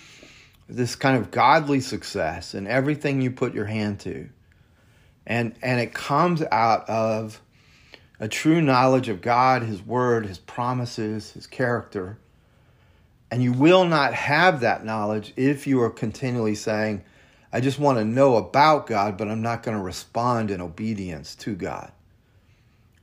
this 0.67 0.95
kind 0.95 1.17
of 1.17 1.29
godly 1.29 1.81
success 1.81 2.55
in 2.55 2.67
everything 2.67 3.21
you 3.21 3.31
put 3.31 3.53
your 3.53 3.65
hand 3.65 3.99
to, 4.01 4.29
and 5.27 5.55
and 5.61 5.79
it 5.79 5.93
comes 5.93 6.41
out 6.51 6.89
of 6.89 7.41
a 8.19 8.27
true 8.27 8.61
knowledge 8.61 9.09
of 9.09 9.21
God, 9.21 9.63
His 9.63 9.81
Word, 9.81 10.25
His 10.25 10.39
promises, 10.39 11.31
His 11.31 11.47
character. 11.47 12.17
And 13.31 13.43
you 13.43 13.51
will 13.51 13.85
not 13.85 14.13
have 14.13 14.61
that 14.61 14.85
knowledge 14.85 15.33
if 15.35 15.67
you 15.67 15.81
are 15.81 15.89
continually 15.89 16.55
saying, 16.55 17.03
I 17.51 17.61
just 17.61 17.79
want 17.79 17.97
to 17.97 18.05
know 18.05 18.35
about 18.35 18.87
God, 18.87 19.17
but 19.17 19.27
I'm 19.27 19.41
not 19.41 19.63
going 19.63 19.77
to 19.77 19.83
respond 19.83 20.51
in 20.51 20.61
obedience 20.61 21.35
to 21.35 21.55
God. 21.55 21.91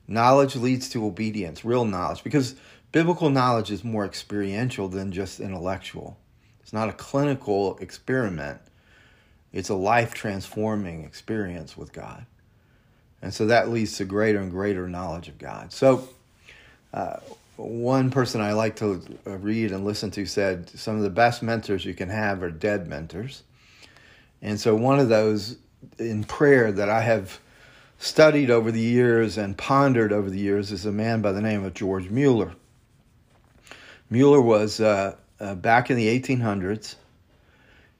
Knowledge 0.06 0.56
leads 0.56 0.88
to 0.90 1.06
obedience, 1.06 1.64
real 1.64 1.84
knowledge, 1.84 2.22
because 2.22 2.54
biblical 2.92 3.30
knowledge 3.30 3.70
is 3.70 3.82
more 3.82 4.04
experiential 4.04 4.88
than 4.88 5.12
just 5.12 5.40
intellectual. 5.40 6.18
It's 6.60 6.72
not 6.72 6.88
a 6.88 6.92
clinical 6.92 7.78
experiment, 7.78 8.60
it's 9.52 9.68
a 9.68 9.74
life 9.74 10.14
transforming 10.14 11.04
experience 11.04 11.76
with 11.76 11.92
God. 11.92 12.26
And 13.22 13.32
so 13.32 13.46
that 13.46 13.70
leads 13.70 13.96
to 13.98 14.04
greater 14.04 14.40
and 14.40 14.50
greater 14.50 14.88
knowledge 14.88 15.28
of 15.28 15.38
God. 15.38 15.72
So, 15.72 16.08
uh, 16.92 17.18
one 17.56 18.10
person 18.10 18.40
I 18.40 18.52
like 18.54 18.76
to 18.76 19.00
read 19.24 19.70
and 19.70 19.84
listen 19.84 20.10
to 20.12 20.26
said 20.26 20.68
some 20.70 20.96
of 20.96 21.02
the 21.02 21.10
best 21.10 21.42
mentors 21.42 21.84
you 21.84 21.94
can 21.94 22.08
have 22.08 22.42
are 22.42 22.50
dead 22.50 22.88
mentors. 22.88 23.44
And 24.40 24.58
so, 24.58 24.74
one 24.74 24.98
of 24.98 25.08
those 25.08 25.56
in 25.98 26.24
prayer 26.24 26.72
that 26.72 26.88
I 26.88 27.02
have 27.02 27.38
studied 27.98 28.50
over 28.50 28.72
the 28.72 28.80
years 28.80 29.38
and 29.38 29.56
pondered 29.56 30.12
over 30.12 30.28
the 30.28 30.38
years 30.38 30.72
is 30.72 30.84
a 30.84 30.92
man 30.92 31.22
by 31.22 31.30
the 31.30 31.40
name 31.40 31.64
of 31.64 31.74
George 31.74 32.10
Mueller. 32.10 32.52
Mueller 34.10 34.42
was 34.42 34.80
uh, 34.80 35.14
uh, 35.38 35.54
back 35.54 35.90
in 35.90 35.96
the 35.96 36.20
1800s. 36.20 36.96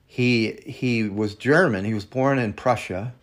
He 0.05 0.51
he 0.65 1.07
was 1.07 1.35
German. 1.35 1.85
He 1.85 1.93
was 1.93 2.05
born 2.05 2.37
in 2.37 2.53
Prussia, 2.53 3.13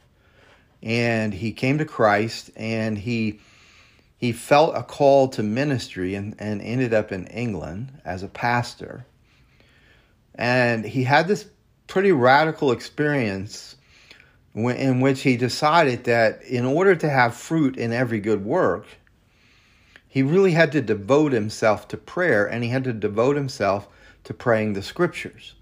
and 0.82 1.32
he 1.34 1.52
came 1.52 1.78
to 1.78 1.84
Christ, 1.84 2.50
and 2.56 2.96
he 2.98 3.40
he 4.16 4.32
felt 4.32 4.76
a 4.76 4.82
call 4.82 5.28
to 5.28 5.42
ministry, 5.42 6.14
and, 6.14 6.34
and 6.38 6.60
ended 6.60 6.92
up 6.92 7.10
in 7.10 7.26
England 7.28 8.00
as 8.04 8.22
a 8.22 8.28
pastor. 8.28 9.06
And 10.34 10.84
he 10.84 11.04
had 11.04 11.26
this 11.26 11.46
pretty 11.86 12.12
radical 12.12 12.70
experience 12.70 13.76
in 14.54 15.00
which 15.00 15.22
he 15.22 15.36
decided 15.36 16.04
that 16.04 16.42
in 16.42 16.64
order 16.64 16.94
to 16.96 17.08
have 17.08 17.34
fruit 17.34 17.76
in 17.76 17.92
every 17.92 18.20
good 18.20 18.44
work, 18.44 18.86
he 20.08 20.22
really 20.22 20.52
had 20.52 20.72
to 20.72 20.80
devote 20.80 21.32
himself 21.32 21.88
to 21.88 21.96
prayer 21.96 22.44
and 22.44 22.64
he 22.64 22.70
had 22.70 22.84
to 22.84 22.92
devote 22.92 23.36
himself 23.36 23.88
to 24.24 24.34
praying 24.34 24.72
the 24.72 24.82
scriptures. 24.82 25.54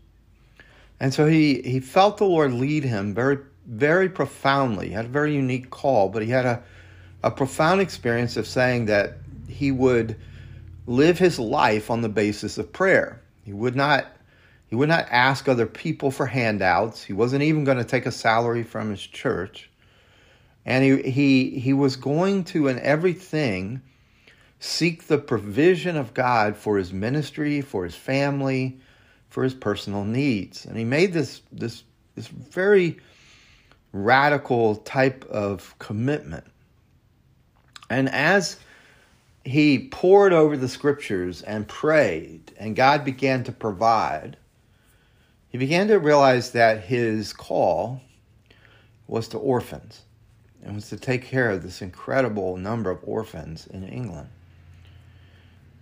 And 0.99 1.13
so 1.13 1.27
he, 1.27 1.63
he 1.63 1.81
felt 1.81 2.19
the 2.19 2.25
Lord 2.25 2.53
lead 2.53 2.85
him 2.85 3.15
very, 3.15 3.39
very 3.69 4.09
profoundly. 4.09 4.89
He 4.89 4.95
had 4.95 5.05
a 5.05 5.09
very 5.09 5.35
unique 5.35 5.71
call, 5.71 6.09
but 6.09 6.23
he 6.23 6.31
had 6.31 6.47
a, 6.47 6.63
a 7.23 7.31
profound 7.31 7.81
experience 7.81 8.37
of 8.37 8.47
saying 8.47 8.87
that 8.87 9.19
he 9.47 9.71
would 9.71 10.17
live 10.87 11.19
his 11.19 11.39
life 11.39 11.91
on 11.91 12.01
the 12.01 12.09
basis 12.09 12.59
of 12.59 12.73
prayer. 12.73 13.21
He 13.45 13.53
would 13.53 13.77
not 13.77 14.07
he 14.69 14.77
would 14.77 14.89
not 14.91 15.07
ask 15.11 15.49
other 15.49 15.65
people 15.65 16.11
for 16.11 16.27
handouts. 16.27 17.03
He 17.03 17.15
wasn't 17.15 17.43
even 17.43 17.65
going 17.65 17.79
to 17.79 17.85
take 17.85 18.05
a 18.05 18.13
salary 18.13 18.63
from 18.63 18.91
his 18.91 19.01
church. 19.01 19.71
And 20.67 20.85
he, 20.85 21.11
he, 21.11 21.59
he 21.59 21.73
was 21.73 21.97
going 21.97 22.45
to, 22.45 22.69
in 22.69 22.79
everything, 22.81 23.81
seek 24.61 25.07
the 25.07 25.17
provision 25.17 25.97
of 25.97 26.13
God 26.13 26.55
for 26.55 26.77
his 26.77 26.93
ministry, 26.93 27.63
for 27.63 27.85
his 27.85 27.95
family, 27.95 28.79
for 29.31 29.43
his 29.43 29.55
personal 29.55 30.05
needs. 30.05 30.67
And 30.67 30.77
he 30.77 30.85
made 30.85 31.15
this, 31.15 31.41
this, 31.51 31.85
this 32.15 32.27
very 32.27 32.99
radical 34.05 34.77
type 34.77 35.25
of 35.27 35.75
commitment. 35.79 36.45
And 37.91 38.09
as 38.09 38.59
he 39.45 39.89
pored 39.89 40.33
over 40.33 40.57
the 40.57 40.69
scriptures 40.69 41.43
and 41.43 41.67
prayed, 41.67 42.53
and 42.59 42.77
God 42.77 43.05
began 43.05 43.45
to 43.45 43.53
provide, 43.53 44.37
he 45.49 45.59
began 45.59 45.89
to 45.89 45.99
realize 45.99 46.51
that 46.53 46.85
his 46.85 47.33
call 47.33 48.03
was 49.07 49.29
to 49.29 49.39
orphans 49.39 50.03
and 50.63 50.75
was 50.75 50.89
to 50.91 50.99
take 50.99 51.25
care 51.25 51.51
of 51.51 51.63
this 51.63 51.81
incredible 51.81 52.57
number 52.57 52.91
of 52.91 53.01
orphans 53.03 53.67
in 53.69 53.85
England. 53.85 54.29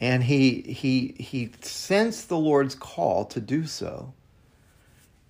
And 0.00 0.22
he 0.22 0.60
he 0.60 1.16
he 1.18 1.50
sensed 1.62 2.28
the 2.28 2.36
Lord's 2.36 2.74
call 2.74 3.24
to 3.26 3.40
do 3.40 3.66
so. 3.66 4.12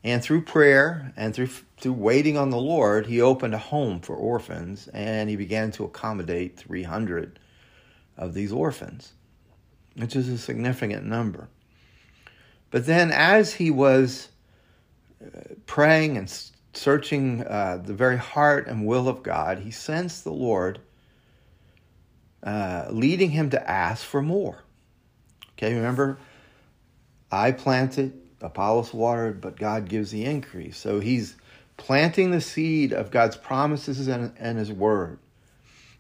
And 0.07 0.23
through 0.23 0.43
prayer 0.43 1.13
and 1.17 1.35
through 1.35 1.49
through 1.79 1.95
waiting 1.95 2.37
on 2.39 2.51
the 2.51 2.61
Lord, 2.61 3.07
he 3.07 3.21
opened 3.21 3.55
a 3.55 3.59
home 3.59 4.01
for 4.01 4.15
orphans 4.15 4.87
and 4.95 5.29
he 5.29 5.35
began 5.35 5.73
to 5.73 5.85
accommodate 5.85 6.57
300 6.57 7.41
of 8.17 8.33
these 8.33 8.53
orphans, 8.53 9.15
which 9.97 10.15
is 10.15 10.29
a 10.29 10.39
significant 10.39 11.05
number. 11.05 11.49
But 12.71 12.87
then, 12.87 13.11
as 13.11 13.55
he 13.55 13.69
was 13.73 14.29
uh, 15.21 15.55
praying 15.67 16.17
and 16.17 16.33
searching 16.73 17.45
uh, 17.45 17.83
the 17.85 17.93
very 17.93 18.17
heart 18.17 18.69
and 18.69 18.87
will 18.87 19.09
of 19.09 19.25
God, 19.25 19.59
he 19.59 19.73
sensed 19.73 20.23
the 20.23 20.33
Lord 20.33 20.79
uh, 22.45 22.87
leading 22.91 23.31
him 23.31 23.51
to 23.51 23.71
ask 23.71 24.05
for 24.05 24.23
more. 24.23 24.63
Okay, 25.55 25.75
remember, 25.75 26.19
I 27.33 27.51
planted, 27.51 28.21
Apollos 28.41 28.93
watered, 28.93 29.41
but 29.41 29.57
God 29.57 29.89
gives 29.89 30.11
the 30.11 30.25
increase. 30.25 30.77
So 30.77 31.01
he's 31.01 31.37
planting 31.77 32.31
the 32.31 32.41
seed 32.41 32.93
of 32.93 33.11
God's 33.11 33.37
promises 33.37 34.09
and, 34.09 34.33
and 34.39 34.59
his 34.59 34.73
word. 34.73 35.19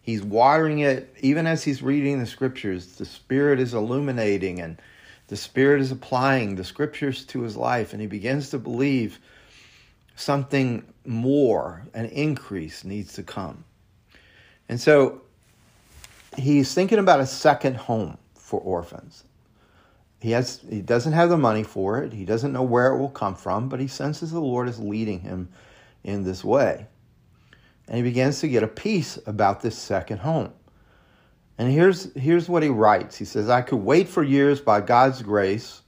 He's 0.02 0.22
watering 0.22 0.80
it 0.80 1.14
even 1.20 1.46
as 1.46 1.64
he's 1.64 1.82
reading 1.82 2.20
the 2.20 2.26
scriptures. 2.26 2.96
The 2.96 3.04
Spirit 3.04 3.58
is 3.58 3.74
illuminating 3.74 4.60
and 4.60 4.80
the 5.28 5.36
Spirit 5.36 5.80
is 5.80 5.90
applying 5.90 6.54
the 6.54 6.64
scriptures 6.64 7.24
to 7.26 7.42
his 7.42 7.56
life, 7.56 7.92
and 7.92 8.00
he 8.00 8.06
begins 8.06 8.50
to 8.50 8.58
believe 8.58 9.18
something 10.14 10.84
more, 11.04 11.84
an 11.94 12.06
increase 12.06 12.84
needs 12.84 13.14
to 13.14 13.24
come. 13.24 13.64
And 14.68 14.80
so 14.80 15.22
he's 16.36 16.72
thinking 16.74 16.98
about 16.98 17.20
a 17.20 17.26
second 17.26 17.76
home 17.76 18.18
for 18.34 18.60
orphans. 18.60 19.24
He 20.20 20.30
has 20.30 20.60
he 20.68 20.80
doesn't 20.80 21.12
have 21.12 21.28
the 21.28 21.36
money 21.36 21.62
for 21.62 22.02
it. 22.02 22.12
He 22.12 22.24
doesn't 22.24 22.52
know 22.52 22.62
where 22.62 22.88
it 22.88 22.98
will 22.98 23.10
come 23.10 23.34
from, 23.34 23.68
but 23.68 23.80
he 23.80 23.86
senses 23.86 24.30
the 24.30 24.40
Lord 24.40 24.68
is 24.68 24.78
leading 24.78 25.20
him 25.20 25.50
in 26.02 26.24
this 26.24 26.42
way. 26.42 26.86
And 27.88 27.96
he 27.96 28.02
begins 28.02 28.40
to 28.40 28.48
get 28.48 28.62
a 28.62 28.68
peace 28.68 29.18
about 29.26 29.60
this 29.60 29.78
second 29.78 30.18
home. 30.18 30.52
And 31.58 31.70
here's, 31.70 32.12
here's 32.14 32.48
what 32.48 32.62
he 32.62 32.68
writes 32.68 33.16
He 33.16 33.24
says, 33.24 33.48
I 33.48 33.62
could 33.62 33.78
wait 33.78 34.08
for 34.08 34.22
years 34.22 34.60
by 34.60 34.80
God's 34.80 35.22
grace, 35.22 35.82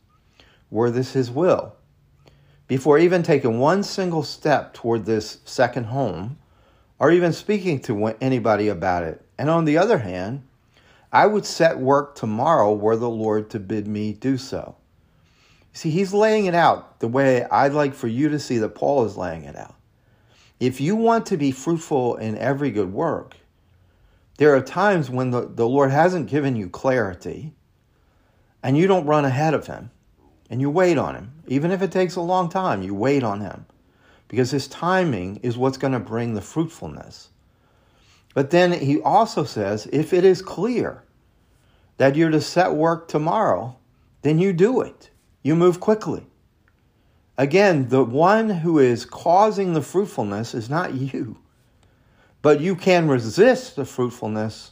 were 0.70 0.90
this 0.90 1.12
his 1.12 1.30
will, 1.30 1.74
before 2.66 2.98
even 2.98 3.22
taking 3.22 3.58
one 3.58 3.82
single 3.82 4.22
step 4.22 4.74
toward 4.74 5.04
this 5.04 5.38
second 5.44 5.84
home, 5.84 6.38
or 6.98 7.10
even 7.10 7.32
speaking 7.32 7.80
to 7.80 8.08
anybody 8.20 8.68
about 8.68 9.04
it. 9.04 9.24
And 9.38 9.48
on 9.50 9.64
the 9.64 9.78
other 9.78 9.98
hand, 9.98 10.47
I 11.12 11.26
would 11.26 11.46
set 11.46 11.78
work 11.78 12.14
tomorrow 12.14 12.74
were 12.74 12.96
the 12.96 13.08
Lord 13.08 13.48
to 13.50 13.58
bid 13.58 13.86
me 13.86 14.12
do 14.12 14.36
so. 14.36 14.76
See, 15.72 15.90
he's 15.90 16.12
laying 16.12 16.46
it 16.46 16.54
out 16.54 17.00
the 17.00 17.08
way 17.08 17.44
I'd 17.44 17.72
like 17.72 17.94
for 17.94 18.08
you 18.08 18.28
to 18.28 18.38
see 18.38 18.58
that 18.58 18.74
Paul 18.74 19.04
is 19.04 19.16
laying 19.16 19.44
it 19.44 19.56
out. 19.56 19.74
If 20.60 20.80
you 20.80 20.96
want 20.96 21.24
to 21.26 21.36
be 21.36 21.52
fruitful 21.52 22.16
in 22.16 22.36
every 22.36 22.70
good 22.70 22.92
work, 22.92 23.36
there 24.38 24.54
are 24.54 24.60
times 24.60 25.08
when 25.08 25.30
the, 25.30 25.48
the 25.48 25.68
Lord 25.68 25.90
hasn't 25.90 26.28
given 26.28 26.56
you 26.56 26.68
clarity 26.68 27.54
and 28.62 28.76
you 28.76 28.86
don't 28.86 29.06
run 29.06 29.24
ahead 29.24 29.54
of 29.54 29.66
Him 29.66 29.90
and 30.50 30.60
you 30.60 30.68
wait 30.68 30.98
on 30.98 31.14
Him. 31.14 31.32
Even 31.46 31.70
if 31.70 31.80
it 31.80 31.92
takes 31.92 32.16
a 32.16 32.20
long 32.20 32.48
time, 32.48 32.82
you 32.82 32.94
wait 32.94 33.22
on 33.22 33.40
Him 33.40 33.66
because 34.26 34.50
His 34.50 34.68
timing 34.68 35.36
is 35.36 35.56
what's 35.56 35.78
going 35.78 35.92
to 35.92 36.00
bring 36.00 36.34
the 36.34 36.42
fruitfulness. 36.42 37.28
But 38.38 38.50
then 38.50 38.70
He 38.70 39.00
also 39.00 39.42
says 39.42 39.88
if 39.92 40.12
it 40.12 40.24
is 40.24 40.42
clear 40.42 41.02
that 41.96 42.14
you're 42.14 42.30
to 42.30 42.40
set 42.40 42.72
work 42.72 43.08
tomorrow, 43.08 43.76
then 44.22 44.38
you 44.38 44.52
do 44.52 44.80
it. 44.80 45.10
You 45.42 45.56
move 45.56 45.80
quickly. 45.80 46.24
Again, 47.36 47.88
the 47.88 48.04
one 48.04 48.48
who 48.48 48.78
is 48.78 49.04
causing 49.04 49.72
the 49.72 49.82
fruitfulness 49.82 50.54
is 50.54 50.70
not 50.70 50.94
you. 50.94 51.38
But 52.40 52.60
you 52.60 52.76
can 52.76 53.08
resist 53.08 53.74
the 53.74 53.84
fruitfulness 53.84 54.70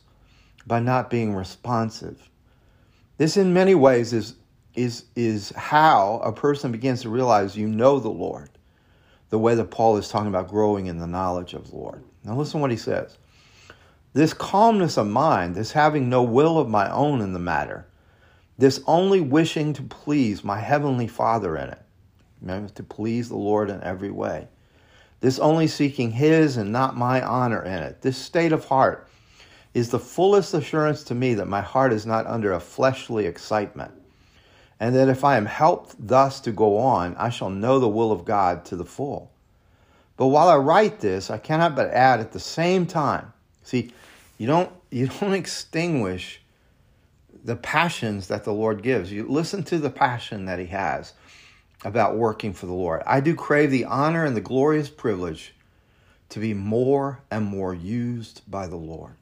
by 0.65 0.79
not 0.79 1.11
being 1.11 1.35
responsive. 1.35 2.31
This, 3.17 3.37
in 3.37 3.53
many 3.53 3.75
ways, 3.75 4.13
is, 4.13 4.37
is, 4.77 5.07
is 5.17 5.51
how 5.57 6.21
a 6.23 6.31
person 6.31 6.71
begins 6.71 7.03
to 7.03 7.11
realize 7.11 7.57
you 7.57 7.67
know 7.67 7.99
the 7.99 8.11
Lord, 8.11 8.51
the 9.31 9.41
way 9.41 9.57
that 9.57 9.73
Paul 9.73 9.97
is 9.97 10.09
talking 10.09 10.29
about 10.29 10.47
growing 10.47 10.87
in 10.87 10.99
the 10.99 11.09
knowledge 11.09 11.53
of 11.53 11.69
the 11.73 11.77
Lord. 11.77 12.05
Now, 12.23 12.37
listen 12.37 12.61
what 12.61 12.71
he 12.71 12.77
says. 12.77 13.19
This 14.17 14.33
calmness 14.33 14.97
of 14.97 15.07
mind, 15.07 15.55
this 15.55 15.73
having 15.73 16.09
no 16.09 16.23
will 16.23 16.59
of 16.59 16.69
my 16.69 16.91
own 16.91 17.21
in 17.21 17.35
the 17.35 17.39
matter, 17.39 17.87
this 18.57 18.81
only 18.87 19.21
wishing 19.21 19.75
to 19.75 19.83
please 19.83 20.43
my 20.43 20.59
heavenly 20.59 21.07
Father 21.07 21.57
in 21.57 21.69
it, 21.69 21.83
remember, 22.41 22.71
to 22.71 22.83
please 22.83 23.29
the 23.29 23.37
Lord 23.37 23.69
in 23.69 23.83
every 23.83 24.11
way 24.11 24.49
this 25.21 25.39
only 25.39 25.67
seeking 25.67 26.13
His 26.13 26.57
and 26.57 26.73
not 26.73 26.97
my 26.97 27.23
honor 27.23 27.63
in 27.63 27.83
it. 27.83 28.03
This 28.03 28.17
state 28.17 28.53
of 28.53 28.67
heart 28.67 29.09
is 29.75 29.91
the 29.91 29.99
fullest 29.99 30.55
assurance 30.55 31.03
to 31.05 31.15
me 31.15 31.35
that 31.35 31.49
my 31.49 31.61
heart 31.61 31.93
is 31.93 32.07
not 32.07 32.27
under 32.27 32.53
a 32.53 32.61
fleshly 32.61 33.27
excitement, 33.27 33.93
and 34.81 34.95
that 34.95 35.09
if 35.09 35.25
I 35.25 35.37
am 35.37 35.47
helped 35.47 35.95
thus 35.99 36.41
to 36.41 36.53
go 36.53 36.79
on, 36.79 37.17
I 37.17 37.31
shall 37.31 37.51
know 37.51 37.79
the 37.79 37.89
will 37.89 38.13
of 38.13 38.25
God 38.25 38.65
to 38.67 38.77
the 38.77 38.85
full. 38.85 39.31
But 40.17 40.29
while 40.29 40.49
I 40.49 40.57
write 40.57 41.01
this, 41.01 41.31
I 41.31 41.39
cannot 41.39 41.77
but 41.77 41.91
add 41.91 42.21
at 42.21 42.33
the 42.33 42.41
same 42.41 42.87
time, 42.87 43.33
see, 43.63 43.93
you 44.39 44.47
don't 44.47 44.71
you 44.91 45.07
don't 45.21 45.35
extinguish 45.35 46.41
the 47.45 47.57
passions 47.57 48.29
that 48.29 48.45
the 48.45 48.53
Lord 48.53 48.83
gives. 48.83 49.13
You 49.13 49.27
listen 49.29 49.63
to 49.65 49.79
the 49.79 49.91
passion 49.91 50.47
that 50.47 50.59
He 50.59 50.67
has 50.67 51.13
about 51.85 52.17
working 52.17 52.53
for 52.53 52.67
the 52.67 52.73
Lord. 52.73 53.03
I 53.07 53.21
do 53.21 53.35
crave 53.35 53.71
the 53.71 53.85
honor 53.85 54.25
and 54.25 54.37
the 54.37 54.41
glorious 54.41 54.89
privilege 54.89 55.55
to 56.31 56.41
be 56.41 56.55
more 56.55 57.21
and 57.31 57.45
more 57.45 57.75
used 57.75 58.43
by 58.49 58.67
the 58.67 58.77
Lord. 58.77 59.15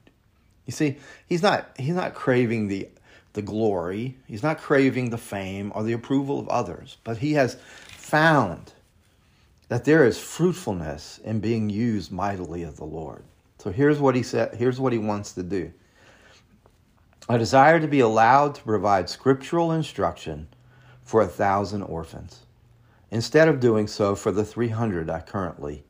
You 0.65 0.73
see, 0.73 0.97
he's 1.27 1.43
not 1.43 1.69
he's 1.77 1.95
not 1.95 2.15
craving 2.15 2.67
the 2.67 2.89
the 3.33 3.41
glory, 3.41 4.15
he's 4.27 4.43
not 4.43 4.59
craving 4.59 5.09
the 5.09 5.17
fame 5.17 5.71
or 5.75 5.83
the 5.83 5.93
approval 5.93 6.39
of 6.39 6.47
others, 6.47 6.97
but 7.03 7.17
he 7.17 7.33
has 7.33 7.57
found 7.89 8.73
that 9.67 9.83
there 9.83 10.05
is 10.05 10.17
fruitfulness 10.17 11.19
in 11.23 11.39
being 11.39 11.69
used 11.69 12.11
mightily 12.11 12.63
of 12.63 12.77
the 12.77 12.85
Lord. 12.85 13.23
So 13.65 13.71
here's 13.71 13.97
what 13.97 14.13
he 14.13 14.21
said, 14.21 14.53
here's 14.53 14.79
what 14.79 14.93
he 14.93 14.99
wants 14.99 15.31
to 15.31 15.41
do. 15.41 15.73
I 17.27 17.37
desire 17.37 17.79
to 17.79 17.87
be 17.87 17.99
allowed 17.99 18.53
to 18.53 18.61
provide 18.61 19.09
scriptural 19.09 19.71
instruction 19.71 20.49
for 21.01 21.23
a 21.23 21.27
thousand 21.27 21.81
orphans, 21.81 22.41
instead 23.09 23.47
of 23.47 23.59
doing 23.59 23.87
so 23.87 24.13
for 24.13 24.31
the 24.31 24.45
300 24.45 25.09
I 25.09 25.19
currently 25.21 25.83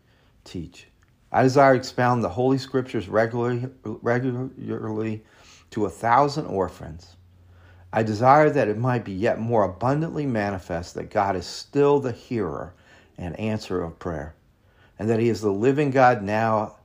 teach. 0.45 0.87
I 1.33 1.43
desire 1.43 1.73
to 1.73 1.77
expound 1.77 2.23
the 2.23 2.29
Holy 2.29 2.57
Scriptures 2.57 3.09
regularly, 3.09 3.67
regularly 3.83 5.25
to 5.71 5.85
a 5.85 5.89
thousand 5.89 6.45
orphans. 6.45 7.17
I 7.91 8.03
desire 8.03 8.49
that 8.51 8.69
it 8.69 8.77
might 8.77 9.03
be 9.03 9.11
yet 9.11 9.37
more 9.37 9.65
abundantly 9.65 10.25
manifest 10.25 10.93
that 10.93 11.09
God 11.09 11.35
is 11.35 11.45
still 11.45 11.99
the 11.99 12.13
hearer 12.13 12.73
and 13.17 13.37
answerer 13.37 13.83
of 13.83 13.99
prayer, 13.99 14.33
and 14.97 15.09
that 15.09 15.19
He 15.19 15.27
is 15.27 15.41
the 15.41 15.51
living 15.51 15.91
God 15.91 16.23
now 16.23 16.77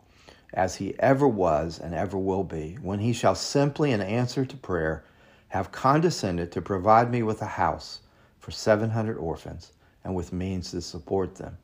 as 0.52 0.76
He 0.76 0.98
ever 0.98 1.28
was 1.28 1.78
and 1.78 1.94
ever 1.94 2.18
will 2.18 2.44
be, 2.44 2.78
when 2.82 2.98
He 2.98 3.12
shall 3.12 3.34
simply, 3.34 3.92
in 3.92 4.00
answer 4.00 4.44
to 4.44 4.56
prayer, 4.56 5.04
have 5.48 5.72
condescended 5.72 6.52
to 6.52 6.62
provide 6.62 7.10
me 7.10 7.22
with 7.22 7.42
a 7.42 7.46
house 7.46 8.00
for 8.38 8.50
700 8.50 9.16
orphans 9.16 9.72
and 10.04 10.14
with 10.14 10.32
means 10.32 10.70
to 10.70 10.80
support 10.80 11.36
them. 11.36 11.58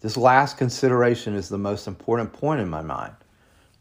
This 0.00 0.16
last 0.16 0.58
consideration 0.58 1.34
is 1.34 1.48
the 1.48 1.58
most 1.58 1.86
important 1.86 2.32
point 2.32 2.60
in 2.60 2.68
my 2.68 2.82
mind. 2.82 3.14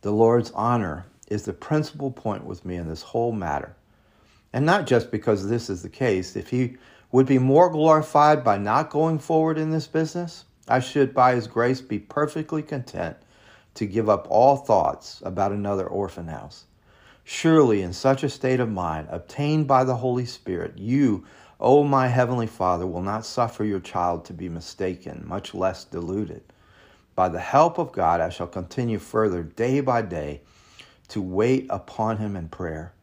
The 0.01 0.11
Lord's 0.11 0.51
honor 0.51 1.05
is 1.27 1.43
the 1.43 1.53
principal 1.53 2.11
point 2.11 2.45
with 2.45 2.63
me 2.63 2.75
in 2.75 2.87
this 2.87 3.01
whole 3.01 3.31
matter. 3.31 3.75
And 4.53 4.65
not 4.65 4.85
just 4.85 5.11
because 5.11 5.49
this 5.49 5.69
is 5.69 5.81
the 5.81 5.89
case. 5.89 6.35
If 6.35 6.49
He 6.49 6.77
would 7.11 7.25
be 7.25 7.39
more 7.39 7.69
glorified 7.69 8.43
by 8.43 8.57
not 8.57 8.89
going 8.89 9.19
forward 9.19 9.57
in 9.57 9.71
this 9.71 9.87
business, 9.87 10.45
I 10.67 10.79
should, 10.79 11.13
by 11.13 11.35
His 11.35 11.47
grace, 11.47 11.81
be 11.81 11.99
perfectly 11.99 12.61
content 12.61 13.17
to 13.75 13.85
give 13.85 14.09
up 14.09 14.27
all 14.29 14.57
thoughts 14.57 15.21
about 15.25 15.51
another 15.51 15.87
orphan 15.87 16.27
house. 16.27 16.65
Surely, 17.23 17.81
in 17.81 17.93
such 17.93 18.23
a 18.23 18.29
state 18.29 18.59
of 18.59 18.69
mind, 18.69 19.07
obtained 19.09 19.67
by 19.67 19.83
the 19.83 19.95
Holy 19.95 20.25
Spirit, 20.25 20.77
you, 20.77 21.25
O 21.59 21.83
my 21.83 22.07
heavenly 22.07 22.47
Father, 22.47 22.85
will 22.85 23.01
not 23.01 23.25
suffer 23.25 23.63
your 23.63 23.79
child 23.79 24.25
to 24.25 24.33
be 24.33 24.49
mistaken, 24.49 25.23
much 25.25 25.53
less 25.53 25.85
deluded. 25.85 26.43
By 27.15 27.29
the 27.29 27.39
help 27.39 27.77
of 27.77 27.91
God, 27.91 28.19
I 28.19 28.29
shall 28.29 28.47
continue 28.47 28.99
further 28.99 29.43
day 29.43 29.79
by 29.79 30.01
day 30.01 30.41
to 31.09 31.21
wait 31.21 31.67
upon 31.69 32.17
him 32.17 32.35
in 32.35 32.49
prayer 32.49 32.93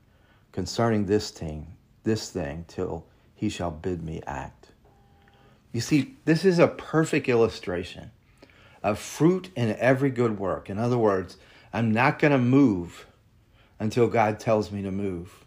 concerning 0.52 1.06
this 1.06 1.30
thing, 1.30 1.66
this 2.02 2.30
thing, 2.30 2.64
till 2.68 3.06
he 3.35 3.48
shall 3.48 3.70
bid 3.70 4.02
me 4.02 4.20
act. 4.26 4.68
You 5.72 5.80
see, 5.80 6.16
this 6.24 6.44
is 6.44 6.59
a 6.59 6.66
perfect 6.68 7.28
illustration 7.28 8.11
of 8.83 8.99
fruit 8.99 9.51
in 9.57 9.77
every 9.77 10.11
good 10.11 10.38
work. 10.38 10.71
In 10.71 10.79
other 10.79 10.99
words, 10.99 11.37
I'm 11.73 11.93
not 11.93 12.19
going 12.19 12.33
to 12.33 12.38
move 12.38 13.07
until 13.79 14.09
God 14.09 14.40
tells 14.40 14.71
me 14.71 14.83
to 14.83 14.90
move. 14.90 15.45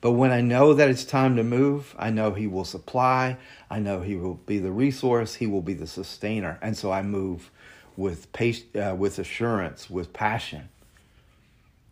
But 0.00 0.12
when 0.12 0.30
I 0.30 0.40
know 0.40 0.72
that 0.72 0.88
it's 0.88 1.04
time 1.04 1.36
to 1.36 1.44
move, 1.44 1.94
I 1.98 2.10
know 2.10 2.32
He 2.32 2.46
will 2.46 2.64
supply. 2.64 3.36
I 3.68 3.80
know 3.80 4.00
He 4.00 4.16
will 4.16 4.34
be 4.34 4.58
the 4.58 4.72
resource. 4.72 5.34
He 5.34 5.46
will 5.46 5.60
be 5.60 5.74
the 5.74 5.86
sustainer. 5.86 6.58
And 6.62 6.76
so 6.76 6.90
I 6.90 7.02
move 7.02 7.50
with, 7.96 8.32
patience, 8.32 8.74
uh, 8.76 8.94
with 8.94 9.18
assurance, 9.18 9.90
with 9.90 10.12
passion. 10.12 10.70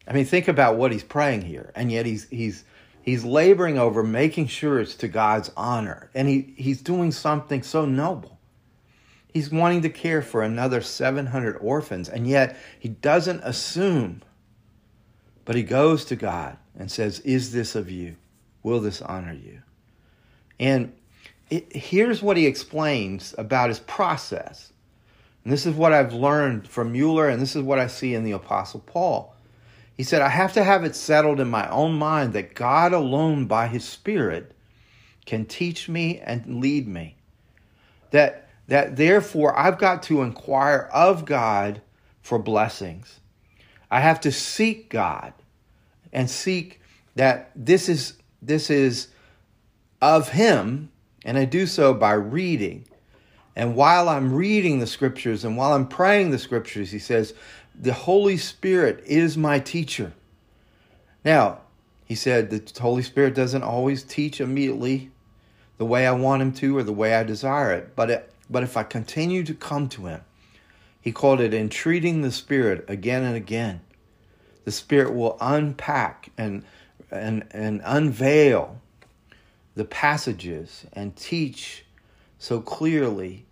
I 0.08 0.14
mean, 0.14 0.24
think 0.24 0.48
about 0.48 0.76
what 0.76 0.90
he's 0.90 1.02
praying 1.02 1.42
here. 1.42 1.70
And 1.74 1.92
yet 1.92 2.06
he's, 2.06 2.28
he's, 2.30 2.64
he's 3.02 3.24
laboring 3.24 3.78
over 3.78 4.02
making 4.02 4.46
sure 4.46 4.80
it's 4.80 4.94
to 4.96 5.08
God's 5.08 5.50
honor. 5.54 6.08
And 6.14 6.26
he, 6.26 6.54
he's 6.56 6.80
doing 6.80 7.12
something 7.12 7.62
so 7.62 7.84
noble. 7.84 8.37
He's 9.32 9.50
wanting 9.50 9.82
to 9.82 9.90
care 9.90 10.22
for 10.22 10.42
another 10.42 10.80
700 10.80 11.56
orphans. 11.56 12.08
And 12.08 12.26
yet 12.26 12.56
he 12.78 12.88
doesn't 12.88 13.40
assume, 13.40 14.22
but 15.44 15.54
he 15.54 15.62
goes 15.62 16.04
to 16.06 16.16
God 16.16 16.56
and 16.78 16.90
says, 16.90 17.20
Is 17.20 17.52
this 17.52 17.74
of 17.74 17.90
you? 17.90 18.16
Will 18.62 18.80
this 18.80 19.02
honor 19.02 19.34
you? 19.34 19.62
And 20.58 20.92
it, 21.50 21.74
here's 21.74 22.22
what 22.22 22.36
he 22.36 22.46
explains 22.46 23.34
about 23.38 23.68
his 23.68 23.80
process. 23.80 24.72
And 25.44 25.52
this 25.52 25.66
is 25.66 25.74
what 25.74 25.92
I've 25.92 26.12
learned 26.12 26.68
from 26.68 26.92
Mueller, 26.92 27.28
and 27.28 27.40
this 27.40 27.56
is 27.56 27.62
what 27.62 27.78
I 27.78 27.86
see 27.86 28.14
in 28.14 28.24
the 28.24 28.32
Apostle 28.32 28.80
Paul. 28.80 29.34
He 29.96 30.02
said, 30.02 30.22
I 30.22 30.28
have 30.28 30.52
to 30.54 30.64
have 30.64 30.84
it 30.84 30.94
settled 30.94 31.40
in 31.40 31.48
my 31.48 31.68
own 31.70 31.94
mind 31.94 32.32
that 32.34 32.54
God 32.54 32.92
alone, 32.92 33.46
by 33.46 33.66
his 33.66 33.84
Spirit, 33.84 34.54
can 35.26 35.44
teach 35.44 35.88
me 35.88 36.20
and 36.20 36.60
lead 36.60 36.86
me. 36.86 37.16
That, 38.10 38.47
that 38.68 38.96
therefore 38.96 39.58
I've 39.58 39.78
got 39.78 40.02
to 40.04 40.22
inquire 40.22 40.88
of 40.92 41.24
God 41.24 41.80
for 42.22 42.38
blessings. 42.38 43.20
I 43.90 44.00
have 44.00 44.20
to 44.20 44.32
seek 44.32 44.90
God 44.90 45.32
and 46.12 46.30
seek 46.30 46.80
that 47.16 47.50
this 47.56 47.88
is 47.88 48.14
this 48.40 48.70
is 48.70 49.08
of 50.00 50.28
him 50.28 50.90
and 51.24 51.36
I 51.36 51.44
do 51.44 51.66
so 51.66 51.92
by 51.92 52.12
reading. 52.12 52.84
And 53.56 53.74
while 53.74 54.08
I'm 54.08 54.32
reading 54.32 54.78
the 54.78 54.86
scriptures 54.86 55.44
and 55.44 55.56
while 55.56 55.72
I'm 55.72 55.88
praying 55.88 56.30
the 56.30 56.38
scriptures, 56.38 56.92
he 56.92 57.00
says, 57.00 57.34
the 57.74 57.92
Holy 57.92 58.36
Spirit 58.36 59.02
is 59.04 59.36
my 59.36 59.58
teacher. 59.58 60.12
Now, 61.24 61.60
he 62.04 62.14
said 62.14 62.50
the 62.50 62.80
Holy 62.80 63.02
Spirit 63.02 63.34
doesn't 63.34 63.62
always 63.62 64.04
teach 64.04 64.40
immediately 64.40 65.10
the 65.76 65.84
way 65.84 66.06
I 66.06 66.12
want 66.12 66.42
him 66.42 66.52
to 66.54 66.76
or 66.78 66.82
the 66.82 66.92
way 66.92 67.14
I 67.14 67.24
desire 67.24 67.72
it, 67.72 67.94
but 67.96 68.10
it, 68.10 68.32
but 68.50 68.62
if 68.62 68.76
I 68.76 68.82
continue 68.82 69.44
to 69.44 69.54
come 69.54 69.88
to 69.90 70.06
him, 70.06 70.20
he 71.00 71.12
called 71.12 71.40
it 71.40 71.54
entreating 71.54 72.22
the 72.22 72.32
Spirit 72.32 72.84
again 72.88 73.22
and 73.22 73.36
again 73.36 73.80
the 74.68 74.72
Spirit 74.72 75.14
will 75.14 75.38
unpack 75.40 76.28
and, 76.36 76.62
and, 77.10 77.46
and 77.52 77.80
unveil 77.86 78.78
the 79.76 79.86
passages 79.86 80.84
and 80.92 81.16
teach 81.16 81.86
so 82.38 82.60
clearly 82.60 83.46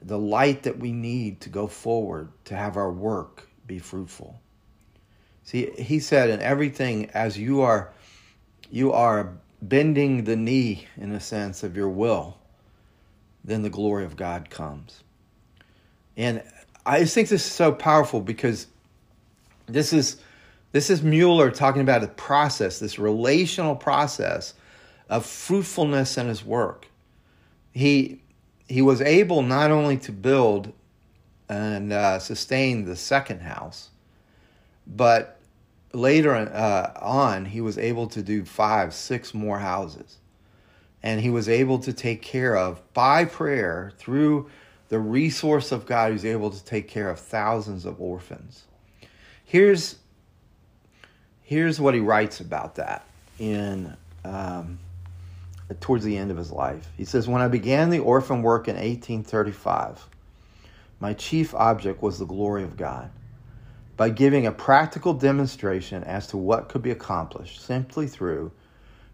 the 0.00 0.18
light 0.18 0.62
that 0.62 0.78
we 0.78 0.90
need 0.90 1.42
to 1.42 1.50
go 1.50 1.66
forward 1.66 2.30
to 2.46 2.56
have 2.56 2.78
our 2.78 2.90
work 2.90 3.46
be 3.66 3.78
fruitful. 3.78 4.40
See, 5.44 5.70
he 5.72 6.00
said 6.00 6.30
in 6.30 6.40
everything 6.40 7.10
as 7.10 7.38
you 7.38 7.60
are 7.60 7.92
you 8.70 8.92
are 8.92 9.34
bending 9.60 10.24
the 10.24 10.36
knee 10.36 10.86
in 10.96 11.12
a 11.12 11.20
sense 11.20 11.62
of 11.62 11.76
your 11.76 11.90
will, 11.90 12.38
then 13.44 13.62
the 13.62 13.70
glory 13.70 14.04
of 14.04 14.16
God 14.16 14.50
comes. 14.50 15.02
And 16.16 16.42
I 16.84 17.00
just 17.00 17.14
think 17.14 17.28
this 17.28 17.46
is 17.46 17.52
so 17.52 17.72
powerful 17.72 18.20
because 18.20 18.66
this 19.66 19.92
is 19.92 20.16
this 20.72 20.88
is 20.88 21.02
Mueller 21.02 21.50
talking 21.50 21.82
about 21.82 22.02
a 22.02 22.08
process, 22.08 22.78
this 22.78 22.98
relational 22.98 23.76
process 23.76 24.54
of 25.10 25.26
fruitfulness 25.26 26.16
in 26.16 26.28
his 26.28 26.44
work. 26.44 26.86
He 27.72 28.20
he 28.68 28.82
was 28.82 29.00
able 29.00 29.42
not 29.42 29.70
only 29.70 29.98
to 29.98 30.12
build 30.12 30.72
and 31.48 31.92
uh, 31.92 32.18
sustain 32.18 32.84
the 32.84 32.96
second 32.96 33.40
house, 33.40 33.90
but 34.86 35.38
later 35.92 36.34
uh, 36.34 36.92
on 37.00 37.44
he 37.44 37.60
was 37.60 37.76
able 37.76 38.06
to 38.08 38.22
do 38.22 38.44
five, 38.44 38.94
six 38.94 39.34
more 39.34 39.58
houses, 39.58 40.18
and 41.02 41.20
he 41.20 41.30
was 41.30 41.48
able 41.48 41.78
to 41.80 41.92
take 41.92 42.22
care 42.22 42.56
of 42.56 42.80
by 42.94 43.24
prayer 43.24 43.92
through 43.98 44.48
the 44.88 44.98
resource 44.98 45.72
of 45.72 45.86
God. 45.86 46.12
Was 46.12 46.24
able 46.24 46.50
to 46.50 46.64
take 46.64 46.88
care 46.88 47.10
of 47.10 47.18
thousands 47.18 47.84
of 47.84 48.00
orphans. 48.00 48.64
Here's 49.44 49.96
here's 51.42 51.80
what 51.80 51.94
he 51.94 52.00
writes 52.00 52.40
about 52.40 52.76
that 52.76 53.04
in 53.38 53.96
um, 54.24 54.78
towards 55.80 56.04
the 56.04 56.16
end 56.16 56.30
of 56.30 56.36
his 56.36 56.52
life. 56.52 56.86
He 56.96 57.04
says, 57.04 57.26
"When 57.26 57.42
I 57.42 57.48
began 57.48 57.90
the 57.90 57.98
orphan 57.98 58.42
work 58.42 58.68
in 58.68 58.76
1835, 58.76 60.08
my 61.00 61.14
chief 61.14 61.54
object 61.54 62.02
was 62.02 62.18
the 62.18 62.26
glory 62.26 62.62
of 62.62 62.76
God." 62.76 63.10
By 63.96 64.08
giving 64.08 64.46
a 64.46 64.52
practical 64.52 65.12
demonstration 65.12 66.02
as 66.04 66.26
to 66.28 66.36
what 66.36 66.68
could 66.68 66.82
be 66.82 66.90
accomplished 66.90 67.64
simply 67.64 68.06
through 68.06 68.50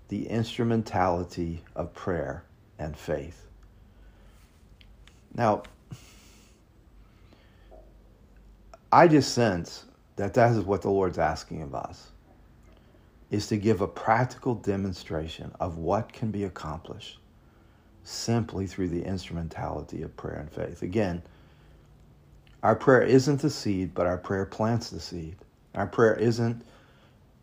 the 0.09 0.29
instrumentality 0.29 1.62
of 1.77 1.92
prayer 1.94 2.44
and 2.79 2.97
faith. 2.97 3.47
Now, 5.35 5.62
I 8.90 9.07
just 9.07 9.35
sense 9.35 9.85
that 10.16 10.35
that 10.35 10.53
is 10.53 10.64
what 10.64 10.83
the 10.83 10.90
Lord's 10.90 11.18
asking 11.18 11.62
of 11.62 11.75
us 11.75 12.11
is 13.31 13.47
to 13.49 13.59
give 13.59 13.83
a 13.83 13.88
practical 13.88 14.55
demonstration 14.55 15.53
of 15.61 15.77
what 15.77 16.12
can 16.12 16.31
be 16.31 16.44
accomplished 16.44 17.18
simply 18.05 18.66
through 18.66 18.88
the 18.88 19.05
instrumentality 19.05 20.03
of 20.03 20.16
prayer 20.16 20.38
and 20.38 20.51
faith. 20.51 20.81
Again, 20.83 21.23
our 22.62 22.75
prayer 22.75 23.03
isn't 23.03 23.42
the 23.42 23.51
seed, 23.51 23.92
but 23.94 24.07
our 24.07 24.16
prayer 24.16 24.47
plants 24.47 24.88
the 24.90 24.99
seed. 24.99 25.37
Our 25.75 25.87
prayer 25.87 26.14
isn't 26.14 26.64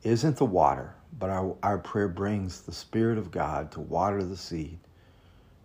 isn't 0.03 0.37
the 0.37 0.45
water, 0.45 0.93
but 1.17 1.29
our, 1.29 1.55
our 1.63 1.77
prayer 1.77 2.07
brings 2.07 2.61
the 2.61 2.71
Spirit 2.71 3.17
of 3.17 3.31
God 3.31 3.71
to 3.73 3.79
water 3.79 4.23
the 4.23 4.37
seed 4.37 4.79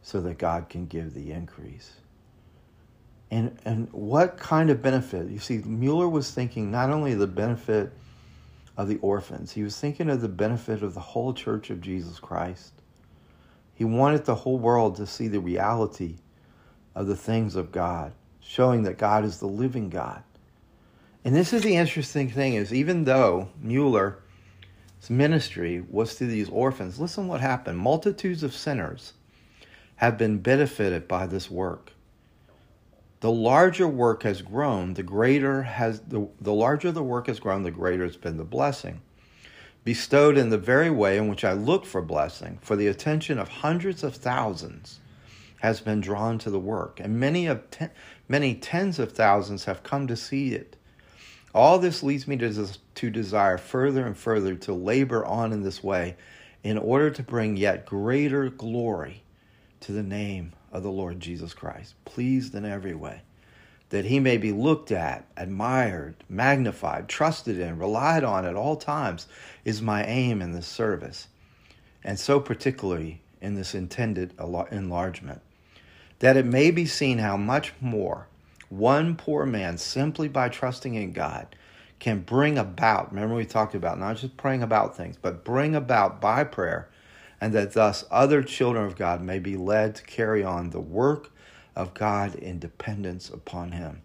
so 0.03 0.21
that 0.21 0.39
God 0.39 0.69
can 0.69 0.87
give 0.87 1.15
the 1.15 1.33
increase. 1.33 1.93
And 3.31 3.57
and 3.65 3.89
what 3.93 4.37
kind 4.39 4.71
of 4.71 4.83
benefit? 4.83 5.31
You 5.31 5.39
see, 5.39 5.59
Mueller 5.59 6.09
was 6.09 6.33
thinking 6.33 6.71
not 6.71 6.91
only 6.91 7.15
the 7.15 7.27
benefit 7.27 7.93
of 8.77 8.89
the 8.89 8.99
orphans. 8.99 9.53
He 9.53 9.63
was 9.63 9.79
thinking 9.79 10.09
of 10.09 10.21
the 10.21 10.29
benefit 10.29 10.83
of 10.83 10.95
the 10.95 11.01
whole 11.01 11.33
church 11.33 11.71
of 11.71 11.81
Jesus 11.81 12.19
Christ. 12.19 12.73
He 13.75 13.85
wanted 13.85 14.25
the 14.25 14.35
whole 14.35 14.59
world 14.59 14.97
to 14.97 15.07
see 15.07 15.29
the 15.29 15.41
reality 15.41 16.17
of 16.95 17.07
the 17.07 17.17
things 17.17 17.57
of 17.57 17.73
God, 17.73 18.13
showing 18.41 18.83
that 18.85 18.99
God 18.99 19.25
is 19.25 19.39
the 19.39 19.47
living 19.47 19.91
God. 19.91 20.23
And 21.25 21.37
this 21.37 21.53
is 21.53 21.63
the 21.63 21.77
interesting 21.77 22.31
thing 22.31 22.55
is 22.55 22.73
even 22.73 23.05
though 23.05 23.49
Mueller's 23.61 24.17
ministry 25.09 25.83
was 25.89 26.17
to 26.17 26.27
these 26.27 26.51
orphans, 26.51 27.01
listen 27.01 27.29
what 27.29 27.41
happened. 27.41 27.79
Multitudes 27.79 28.43
of 28.43 28.55
sinners 28.55 29.15
have 29.97 30.19
been 30.19 30.39
benefited 30.39 31.09
by 31.09 31.27
this 31.27 31.51
work. 31.51 31.93
The 33.21 33.31
larger 33.31 33.87
work 33.87 34.23
has 34.25 34.43
grown, 34.43 34.95
the 34.95 35.03
greater 35.03 35.63
has 35.63 36.01
the, 36.01 36.27
the 36.41 36.53
larger 36.53 36.91
the 36.91 37.03
work 37.03 37.29
has 37.29 37.39
grown, 37.39 37.63
the 37.63 37.71
greater 37.71 38.05
has 38.05 38.17
been 38.17 38.37
the 38.37 38.45
blessing. 38.45 39.03
Bestowed 39.85 40.37
in 40.37 40.51
the 40.51 40.59
very 40.59 40.91
way 40.91 41.17
in 41.17 41.29
which 41.29 41.45
I 41.45 41.53
look 41.53 41.87
for 41.87 42.03
blessing, 42.03 42.59
for 42.61 42.77
the 42.77 42.87
attention 42.87 43.39
of 43.39 43.49
hundreds 43.49 44.03
of 44.03 44.17
thousands 44.17 45.01
has 45.61 45.81
been 45.81 46.01
drawn 46.01 46.39
to 46.39 46.51
the 46.51 46.59
work, 46.59 47.01
and 47.01 47.21
many 47.21 47.47
of 47.47 47.71
ten, 47.71 47.91
many 48.29 48.55
tens 48.55 48.99
of 48.99 49.13
thousands 49.13 49.65
have 49.67 49.83
come 49.83 50.07
to 50.07 50.17
see 50.17 50.55
it. 50.55 50.77
All 51.55 51.79
this 51.79 52.03
leads 52.03 52.29
me 52.29 52.37
to, 52.39 52.69
to 52.95 53.11
desire 53.11 53.59
further 53.59 54.07
and 54.07 54.17
further 54.17 54.55
to 54.55 54.73
labor 54.73 55.25
on 55.25 55.53
in 55.53 55.63
this 55.63 55.83
way 55.83 56.17
in 56.63 56.79
order 56.79 57.11
to 57.11 57.23
bring 57.23 57.57
yet 57.57 57.87
greater 57.87 58.51
glory 58.51 59.23
to 59.81 59.93
the 59.93 60.03
name 60.03 60.53
of 60.73 60.83
the 60.83 60.91
Lord 60.91 61.19
Jesus 61.19 61.55
Christ, 61.55 61.95
pleased 62.05 62.55
in 62.55 62.65
every 62.65 62.95
way, 62.95 63.23
that 63.89 64.05
he 64.05 64.21
may 64.21 64.37
be 64.37 64.53
looked 64.53 64.93
at, 64.93 65.27
admired, 65.37 66.15
magnified, 66.29 67.09
trusted 67.09 67.59
in, 67.59 67.79
relied 67.79 68.23
on 68.23 68.45
at 68.45 68.55
all 68.55 68.77
times, 68.77 69.27
is 69.65 69.83
my 69.83 70.05
aim 70.05 70.41
in 70.43 70.53
this 70.53 70.67
service, 70.67 71.29
and 72.05 72.19
so 72.19 72.39
particularly 72.39 73.21
in 73.41 73.55
this 73.55 73.75
intended 73.75 74.35
enlargement, 74.71 75.41
that 76.21 76.37
it 76.37 76.47
may 76.47 76.71
be 76.71 76.87
seen 76.87 77.19
how 77.19 77.37
much 77.37 77.73
more 77.81 78.29
one 78.70 79.16
poor 79.16 79.44
man, 79.44 79.76
simply 79.76 80.28
by 80.28 80.48
trusting 80.48 80.94
in 80.94 81.12
God, 81.12 81.54
can 81.98 82.20
bring 82.20 82.56
about, 82.56 83.12
remember 83.12 83.35
we 83.35 83.44
talked 83.44 83.74
about 83.74 83.98
not 83.98 84.16
just 84.16 84.37
praying 84.38 84.62
about 84.62 84.96
things, 84.96 85.16
but 85.20 85.44
bring 85.44 85.74
about 85.74 86.20
by 86.20 86.44
prayer 86.44 86.88
and 87.40 87.52
that 87.52 87.72
thus 87.72 88.04
other 88.11 88.42
children 88.42 88.85
of 88.85 88.96
God 88.96 89.20
may 89.20 89.38
be 89.38 89.56
led 89.56 89.94
to 89.96 90.04
carry 90.04 90.44
on 90.44 90.70
the 90.70 90.80
work 90.80 91.33
of 91.74 91.94
God 91.94 92.35
in 92.35 92.59
dependence 92.59 93.30
upon 93.30 93.72
Him, 93.72 94.02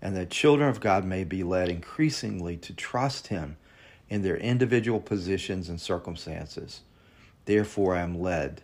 and 0.00 0.16
that 0.16 0.30
children 0.30 0.68
of 0.68 0.80
God 0.80 1.04
may 1.04 1.24
be 1.24 1.42
led 1.42 1.68
increasingly 1.68 2.56
to 2.58 2.72
trust 2.74 3.28
Him 3.28 3.56
in 4.08 4.22
their 4.22 4.36
individual 4.36 5.00
positions 5.00 5.68
and 5.68 5.80
circumstances. 5.80 6.80
Therefore, 7.44 7.94
I 7.94 8.00
am 8.00 8.20
led 8.20 8.62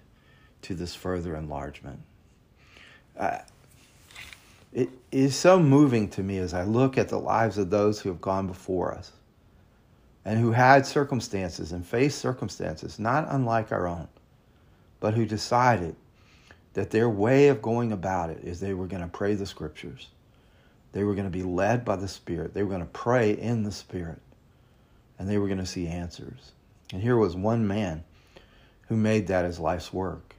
to 0.62 0.74
this 0.74 0.94
further 0.94 1.37
enlargement. 1.37 2.00
Uh, 3.18 3.38
it 4.72 4.88
is 5.11 5.37
so 5.37 5.58
moving 5.58 6.08
to 6.11 6.22
me 6.22 6.38
as 6.38 6.54
I 6.54 6.64
look 6.64 6.96
at 6.96 7.08
the 7.08 7.18
lives 7.18 7.58
of 7.58 7.70
those 7.70 8.00
who 8.00 8.08
have 8.08 8.20
gone 8.20 8.46
before 8.46 8.94
us 8.94 9.12
and 10.24 10.38
who 10.38 10.52
had 10.52 10.87
circumstances 10.87 11.72
and 11.72 11.87
faced 11.87 12.18
circumstances 12.18 12.98
not 12.98 13.26
unlike 13.28 13.72
our 13.72 13.87
own, 13.87 14.08
but 15.00 15.14
who 15.14 15.26
decided 15.26 15.96
that 16.74 16.90
their 16.90 17.08
way 17.08 17.48
of 17.48 17.61
going 17.61 17.92
about 17.92 18.30
it 18.30 18.38
is 18.42 18.61
they 18.61 18.72
were 18.72 18.87
going 18.87 19.02
to 19.02 19.08
pray 19.08 19.35
the 19.35 19.46
scriptures. 19.46 20.08
They 20.92 21.04
were 21.04 21.14
going 21.14 21.26
to 21.26 21.30
be 21.30 21.42
led 21.42 21.85
by 21.85 21.96
the 21.96 22.08
Spirit. 22.08 22.54
They 22.54 22.62
were 22.62 22.70
going 22.70 22.80
to 22.80 22.87
pray 22.87 23.32
in 23.32 23.64
the 23.64 23.72
Spirit. 23.72 24.20
And 25.18 25.28
they 25.28 25.38
were 25.38 25.48
going 25.48 25.58
to 25.58 25.66
see 25.66 25.87
answers. 25.87 26.52
And 26.92 27.02
here 27.02 27.16
was 27.16 27.37
one 27.37 27.66
man 27.66 28.04
who 28.88 28.96
made 28.96 29.26
that 29.26 29.44
his 29.44 29.58
life's 29.58 29.92
work. 29.92 30.35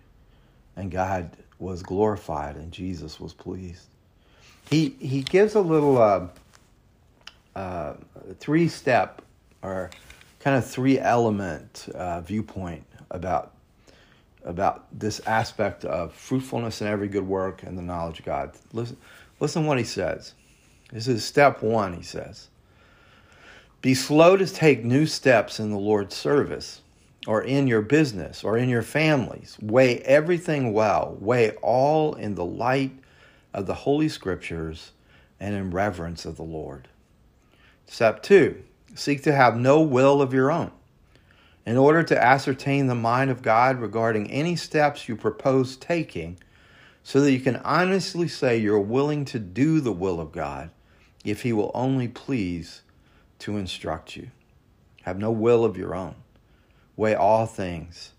And 0.75 0.91
God 0.91 1.37
was 1.59 1.83
glorified 1.83 2.55
and 2.55 2.71
Jesus 2.71 3.19
was 3.19 3.33
pleased. 3.33 3.87
He, 4.69 4.95
he 4.99 5.21
gives 5.21 5.55
a 5.55 5.61
little 5.61 6.01
uh, 6.01 6.27
uh, 7.55 7.93
three 8.39 8.67
step 8.67 9.21
or 9.61 9.91
kind 10.39 10.57
of 10.57 10.65
three 10.65 10.99
element 10.99 11.87
uh, 11.93 12.21
viewpoint 12.21 12.85
about 13.11 13.53
about 14.45 14.85
this 14.91 15.21
aspect 15.21 15.85
of 15.85 16.13
fruitfulness 16.13 16.81
in 16.81 16.87
every 16.87 17.07
good 17.07 17.25
work 17.25 17.63
and 17.63 17.77
the 17.77 17.81
knowledge 17.81 18.19
of 18.19 18.25
God. 18.25 18.51
Listen, 18.73 18.97
listen 19.39 19.65
what 19.65 19.77
he 19.77 19.83
says. 19.83 20.33
This 20.91 21.07
is 21.07 21.23
step 21.23 21.61
one, 21.61 21.93
he 21.93 22.03
says. 22.03 22.49
Be 23.81 23.93
slow 23.93 24.37
to 24.37 24.45
take 24.45 24.83
new 24.83 25.05
steps 25.05 25.59
in 25.59 25.71
the 25.71 25.77
Lord's 25.77 26.15
service 26.15 26.81
or 27.25 27.41
in 27.41 27.67
your 27.67 27.81
business 27.81 28.43
or 28.43 28.57
in 28.57 28.69
your 28.69 28.81
families. 28.81 29.57
Weigh 29.61 29.99
everything 29.99 30.73
well. 30.73 31.17
Weigh 31.19 31.51
all 31.61 32.13
in 32.15 32.35
the 32.35 32.45
light 32.45 32.91
of 33.53 33.65
the 33.65 33.73
Holy 33.73 34.09
Scriptures 34.09 34.91
and 35.39 35.55
in 35.55 35.71
reverence 35.71 36.25
of 36.25 36.37
the 36.37 36.43
Lord. 36.43 36.87
Step 37.85 38.23
two, 38.23 38.63
Seek 38.95 39.23
to 39.23 39.33
have 39.33 39.57
no 39.57 39.81
will 39.81 40.21
of 40.21 40.33
your 40.33 40.51
own. 40.51 40.71
In 41.65 41.77
order 41.77 42.03
to 42.03 42.23
ascertain 42.23 42.87
the 42.87 42.95
mind 42.95 43.31
of 43.31 43.41
God 43.41 43.79
regarding 43.79 44.29
any 44.29 44.55
steps 44.55 45.07
you 45.07 45.15
propose 45.15 45.75
taking, 45.77 46.37
so 47.03 47.21
that 47.21 47.31
you 47.31 47.39
can 47.39 47.57
honestly 47.57 48.27
say 48.27 48.57
you're 48.57 48.79
willing 48.79 49.25
to 49.25 49.39
do 49.39 49.81
the 49.81 49.91
will 49.91 50.19
of 50.19 50.31
God 50.31 50.69
if 51.25 51.41
He 51.41 51.53
will 51.53 51.71
only 51.73 52.07
please 52.07 52.81
to 53.39 53.57
instruct 53.57 54.15
you. 54.15 54.29
Have 55.01 55.17
no 55.17 55.31
will 55.31 55.65
of 55.65 55.77
your 55.77 55.95
own. 55.95 56.15
Weigh 56.95 57.15
all 57.15 57.45
things 57.45 58.11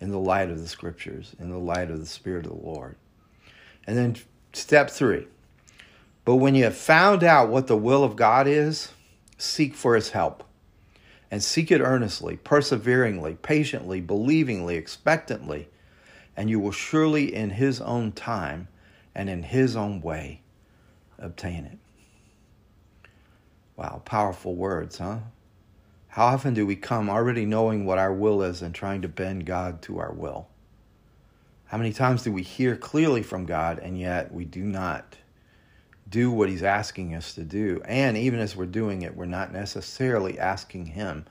in 0.00 0.10
the 0.10 0.18
light 0.18 0.50
of 0.50 0.60
the 0.60 0.68
Scriptures, 0.68 1.36
in 1.38 1.50
the 1.50 1.58
light 1.58 1.90
of 1.90 2.00
the 2.00 2.06
Spirit 2.06 2.46
of 2.46 2.52
the 2.52 2.66
Lord. 2.66 2.96
And 3.86 3.96
then 3.96 4.16
step 4.52 4.90
three. 4.90 5.26
But 6.24 6.36
when 6.36 6.54
you 6.54 6.64
have 6.64 6.76
found 6.76 7.24
out 7.24 7.48
what 7.48 7.66
the 7.66 7.76
will 7.76 8.04
of 8.04 8.16
God 8.16 8.46
is, 8.46 8.92
seek 9.38 9.74
for 9.74 9.94
his 9.94 10.10
help. 10.10 10.44
And 11.30 11.42
seek 11.42 11.70
it 11.70 11.80
earnestly, 11.80 12.36
perseveringly, 12.36 13.38
patiently, 13.40 14.02
believingly, 14.02 14.76
expectantly, 14.76 15.68
and 16.36 16.50
you 16.50 16.60
will 16.60 16.72
surely, 16.72 17.34
in 17.34 17.50
his 17.50 17.80
own 17.80 18.12
time 18.12 18.68
and 19.14 19.30
in 19.30 19.42
his 19.42 19.74
own 19.74 20.02
way, 20.02 20.42
obtain 21.18 21.64
it. 21.64 21.78
Wow, 23.76 24.02
powerful 24.04 24.54
words, 24.54 24.98
huh? 24.98 25.18
How 26.08 26.26
often 26.26 26.52
do 26.52 26.66
we 26.66 26.76
come 26.76 27.08
already 27.08 27.46
knowing 27.46 27.86
what 27.86 27.98
our 27.98 28.12
will 28.12 28.42
is 28.42 28.60
and 28.60 28.74
trying 28.74 29.00
to 29.00 29.08
bend 29.08 29.46
God 29.46 29.80
to 29.82 29.98
our 29.98 30.12
will? 30.12 30.48
How 31.72 31.78
many 31.78 31.94
times 31.94 32.22
do 32.22 32.30
we 32.30 32.42
hear 32.42 32.76
clearly 32.76 33.22
from 33.22 33.46
God 33.46 33.78
and 33.78 33.98
yet 33.98 34.30
we 34.30 34.44
do 34.44 34.60
not 34.60 35.16
do 36.10 36.30
what 36.30 36.50
he's 36.50 36.62
asking 36.62 37.14
us 37.14 37.32
to 37.32 37.42
do. 37.42 37.80
And 37.86 38.14
even 38.18 38.40
as 38.40 38.54
we're 38.54 38.66
doing 38.66 39.00
it, 39.00 39.16
we're 39.16 39.24
not 39.24 39.54
necessarily 39.54 40.38
asking 40.38 40.84
him 40.84 41.24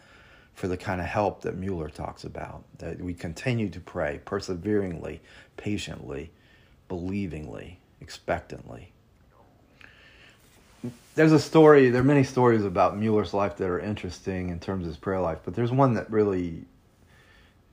for 0.55 0.67
the 0.67 0.77
kind 0.77 0.99
of 0.99 1.05
help 1.05 1.43
that 1.43 1.57
Mueller 1.57 1.89
talks 1.89 2.23
about. 2.23 2.63
That 2.79 2.99
we 2.99 3.13
continue 3.13 3.69
to 3.69 3.79
pray 3.79 4.19
perseveringly, 4.25 5.21
patiently, 5.57 6.31
believingly, 6.89 7.77
expectantly. 8.01 8.91
There's 11.13 11.33
a 11.33 11.39
story, 11.39 11.91
there 11.91 12.01
are 12.01 12.03
many 12.03 12.23
stories 12.23 12.63
about 12.63 12.97
Mueller's 12.97 13.35
life 13.35 13.57
that 13.57 13.69
are 13.69 13.79
interesting 13.79 14.49
in 14.49 14.59
terms 14.59 14.85
of 14.85 14.87
his 14.87 14.97
prayer 14.97 15.21
life, 15.21 15.37
but 15.45 15.53
there's 15.53 15.71
one 15.71 15.93
that 15.93 16.09
really 16.09 16.65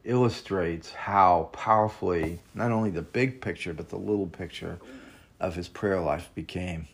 illustrates 0.09 0.90
how 0.90 1.51
powerfully 1.53 2.40
not 2.55 2.73
only 2.73 2.90
the 2.90 3.03
big 3.03 3.40
picture, 3.40 3.73
but 3.73 3.88
the 3.90 3.99
little 3.99 4.27
picture 4.27 4.79
of 5.38 5.55
his 5.55 5.68
prayer 5.68 6.01
life 6.01 6.31
became. 6.35 6.88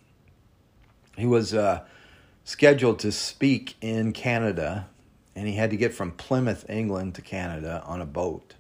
He 1.17 1.27
was 1.27 1.55
uh, 1.55 1.85
scheduled 2.45 2.99
to 2.99 3.13
speak 3.13 3.77
in 3.81 4.13
Canada, 4.13 4.89
and 5.37 5.47
he 5.47 5.55
had 5.55 5.71
to 5.71 5.77
get 5.77 5.95
from 5.95 6.11
Plymouth, 6.11 6.69
England 6.69 7.15
to 7.15 7.23
Canada 7.23 7.83
on 7.87 8.01
a 8.01 8.07
boat. 8.07 8.55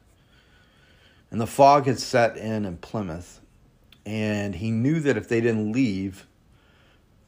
And 1.30 1.40
the 1.40 1.46
fog 1.46 1.86
had 1.86 1.98
set 1.98 2.36
in 2.36 2.64
in 2.64 2.76
Plymouth, 2.76 3.40
and 4.06 4.54
he 4.54 4.70
knew 4.70 5.00
that 5.00 5.16
if 5.16 5.28
they 5.28 5.40
didn't 5.40 5.72
leave, 5.72 6.26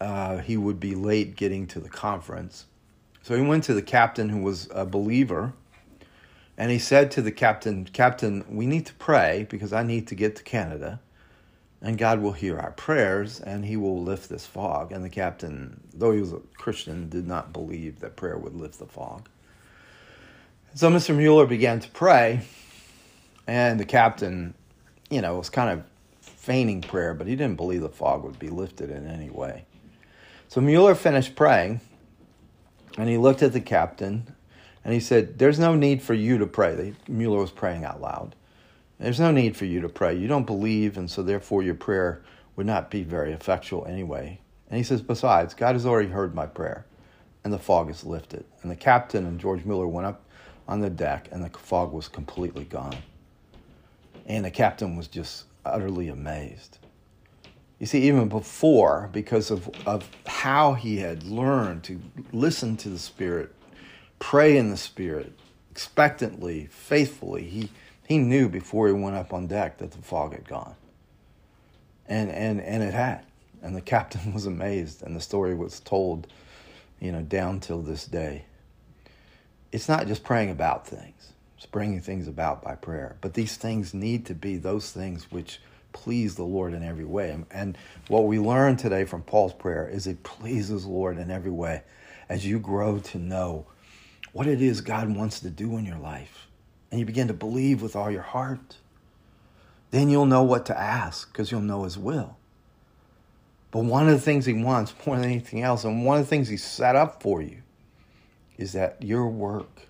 uh, 0.01 0.39
he 0.39 0.57
would 0.57 0.79
be 0.79 0.95
late 0.95 1.35
getting 1.37 1.67
to 1.69 1.81
the 1.81 1.89
conference. 1.89 2.67
So 3.23 3.35
he 3.35 3.43
went 3.43 3.65
to 3.65 3.75
the 3.75 3.83
captain, 3.83 4.29
who 4.29 4.43
was 4.43 4.69
a 4.73 4.87
believer, 4.87 5.53
and 6.59 6.71
he 6.71 6.79
said 6.79 7.11
to 7.13 7.23
the 7.23 7.33
captain, 7.33 7.85
Captain, 7.85 8.45
we 8.49 8.67
need 8.67 8.87
to 8.87 8.95
pray 8.95 9.47
because 9.49 9.73
I 9.73 9.83
need 9.83 10.07
to 10.09 10.15
get 10.15 10.37
to 10.37 10.43
Canada 10.43 11.01
and 11.83 11.99
God 11.99 12.21
will 12.21 12.33
hear 12.33 12.59
our 12.59 12.73
prayers 12.73 13.41
and 13.41 13.65
he 13.65 13.77
will 13.77 14.03
lift 14.03 14.29
this 14.29 14.47
fog. 14.47 14.93
And 14.93 15.05
the 15.05 15.11
captain, 15.11 15.81
though 15.95 16.13
he 16.13 16.21
was 16.21 16.33
a 16.33 16.41
Christian, 16.57 17.09
did 17.09 17.27
not 17.27 17.53
believe 17.53 18.01
that 18.01 18.17
prayer 18.17 18.39
would 18.39 18.55
lift 18.55 18.79
the 18.79 18.87
fog. 18.87 19.29
So 20.75 20.91
Mr. 20.91 21.17
Mueller 21.17 21.47
began 21.47 21.81
to 21.81 21.89
pray, 21.89 22.43
and 23.47 23.81
the 23.81 23.87
captain, 23.87 24.53
you 25.09 25.23
know, 25.23 25.37
was 25.37 25.49
kind 25.49 25.71
of 25.71 25.85
feigning 26.21 26.83
prayer, 26.83 27.15
but 27.15 27.27
he 27.27 27.35
didn't 27.35 27.57
believe 27.57 27.81
the 27.81 27.89
fog 27.89 28.25
would 28.25 28.39
be 28.39 28.51
lifted 28.51 28.91
in 28.91 29.07
any 29.07 29.31
way. 29.31 29.65
So 30.49 30.61
Mueller 30.61 30.95
finished 30.95 31.35
praying, 31.35 31.81
And 32.99 33.09
he 33.09 33.17
looked 33.17 33.43
at 33.43 33.53
the 33.53 33.61
captain 33.61 34.35
and 34.87 34.95
he 34.95 35.01
said, 35.01 35.37
There's 35.41 35.59
no 35.59 35.75
need 35.75 36.01
for 36.01 36.15
you 36.15 36.39
to 36.39 36.47
pray. 36.47 36.95
Mueller 37.09 37.41
was 37.41 37.51
praying 37.51 37.85
out 37.85 38.01
loud. 38.01 38.37
There's 39.01 39.19
no 39.19 39.33
need 39.33 39.57
for 39.57 39.65
you 39.65 39.81
to 39.81 39.89
pray. 39.89 40.17
You 40.17 40.29
don't 40.29 40.47
believe, 40.47 40.97
and 40.97 41.11
so 41.11 41.25
therefore 41.25 41.65
your 41.65 41.75
prayer 41.75 42.23
would 42.55 42.67
not 42.67 42.89
be 42.89 43.03
very 43.03 43.33
effectual 43.33 43.85
anyway. 43.87 44.39
And 44.71 44.79
he 44.79 44.85
says, 44.85 45.03
Besides, 45.03 45.55
God 45.55 45.75
has 45.75 45.87
already 45.87 46.11
heard 46.11 46.37
my 46.37 46.47
prayer, 46.47 46.87
and 47.43 47.53
the 47.53 47.59
fog 47.59 47.91
is 47.91 48.05
lifted. 48.05 48.45
And 48.63 48.71
the 48.71 48.77
captain 48.77 49.27
and 49.27 49.41
George 49.41 49.65
Mueller 49.65 49.89
went 49.89 50.07
up 50.07 50.23
on 50.69 50.81
the 50.81 50.89
deck, 50.89 51.31
and 51.33 51.45
the 51.45 51.59
fog 51.59 51.93
was 51.93 52.07
completely 52.07 52.65
gone. 52.65 52.95
And 54.27 54.45
the 54.45 54.53
captain 54.53 54.95
was 54.95 55.09
just 55.09 55.47
utterly 55.65 56.07
amazed. 56.11 56.79
You 57.81 57.87
see, 57.87 58.03
even 58.03 58.29
before, 58.29 59.11
because 59.13 59.51
of, 59.51 59.69
of 59.85 60.09
how 60.27 60.75
he 60.75 60.99
had 60.99 61.25
learned 61.25 61.83
to 61.85 62.01
listen 62.33 62.77
to 62.77 62.89
the 62.89 63.01
Spirit, 63.01 63.53
pray 64.19 64.57
in 64.57 64.71
the 64.71 64.77
Spirit, 64.77 65.33
expectantly, 65.71 66.69
faithfully, 66.71 67.45
he, 67.45 67.71
he 68.07 68.19
knew 68.19 68.49
before 68.49 68.89
he 68.89 68.93
went 68.93 69.17
up 69.17 69.33
on 69.33 69.47
deck 69.47 69.79
that 69.79 69.93
the 69.93 69.99
fog 69.99 70.33
had 70.33 70.49
gone. 70.49 70.75
And, 72.09 72.31
and, 72.31 72.61
and 72.61 72.83
it 72.83 72.95
had. 72.95 73.25
And 73.63 73.75
the 73.75 73.81
captain 73.83 74.33
was 74.33 74.47
amazed, 74.47 75.03
and 75.03 75.15
the 75.15 75.21
story 75.21 75.55
was 75.55 75.81
told, 75.81 76.27
you 77.01 77.13
know, 77.13 77.23
down 77.23 77.61
till 77.61 77.83
this 77.83 78.07
day. 78.07 78.45
It's 79.73 79.89
not 79.89 80.07
just 80.07 80.25
praying 80.25 80.51
about 80.51 80.87
things, 80.87 81.33
it's 81.57 81.67
bringing 81.67 82.01
things 82.01 82.29
about 82.29 82.63
by 82.63 82.75
prayer. 82.75 83.17
But 83.21 83.35
these 83.35 83.57
things 83.57 83.93
need 83.93 84.27
to 84.27 84.35
be 84.35 84.57
those 84.57 84.93
things 84.93 85.31
which 85.31 85.61
please 85.93 86.37
the 86.37 86.45
Lord 86.45 86.75
in 86.75 86.83
every 86.83 87.05
way. 87.05 87.37
And 87.51 87.77
what 88.09 88.25
we 88.27 88.39
learn 88.39 88.77
today 88.77 89.05
from 89.05 89.23
Paul's 89.23 89.55
prayer 89.55 89.89
is 89.89 90.07
it 90.07 90.23
pleases 90.23 90.85
the 90.85 90.91
Lord 90.91 91.17
in 91.19 91.31
every 91.31 91.51
way 91.51 91.83
as 92.29 92.45
you 92.47 92.59
grow 92.59 92.99
to 92.99 93.19
know 93.19 93.67
what 94.33 94.47
it 94.47 94.61
is 94.61 94.81
God 94.81 95.15
wants 95.15 95.41
to 95.41 95.51
do 95.51 95.77
in 95.77 95.85
your 95.85 95.99
life. 95.99 96.47
And 96.91 97.01
you 97.01 97.07
begin 97.07 97.29
to 97.29 97.35
believe 97.35 97.83
with 97.83 97.97
all 97.97 98.11
your 98.11 98.23
heart. 98.23 98.77
Then 99.91 100.09
you'll 100.09 100.27
know 100.27 100.43
what 100.43 100.67
to 100.67 100.79
ask 100.79 101.33
because 101.33 101.51
you'll 101.51 101.61
know 101.61 101.85
His 101.85 101.99
will. 101.99 102.37
But 103.71 103.85
one 103.85 104.09
of 104.09 104.15
the 104.15 104.21
things 104.21 104.47
He 104.47 104.53
wants 104.53 104.95
more 105.07 105.17
than 105.17 105.25
anything 105.25 105.63
else, 105.63 105.85
and 105.85 106.05
one 106.05 106.19
of 106.19 106.25
the 106.25 106.29
things 106.29 106.49
He 106.49 106.57
set 106.57 106.97
up 106.97 107.23
for 107.23 107.43
you, 107.43 107.63
is 108.57 108.73
that 108.73 109.03
your 109.03 109.29
work, 109.29 109.83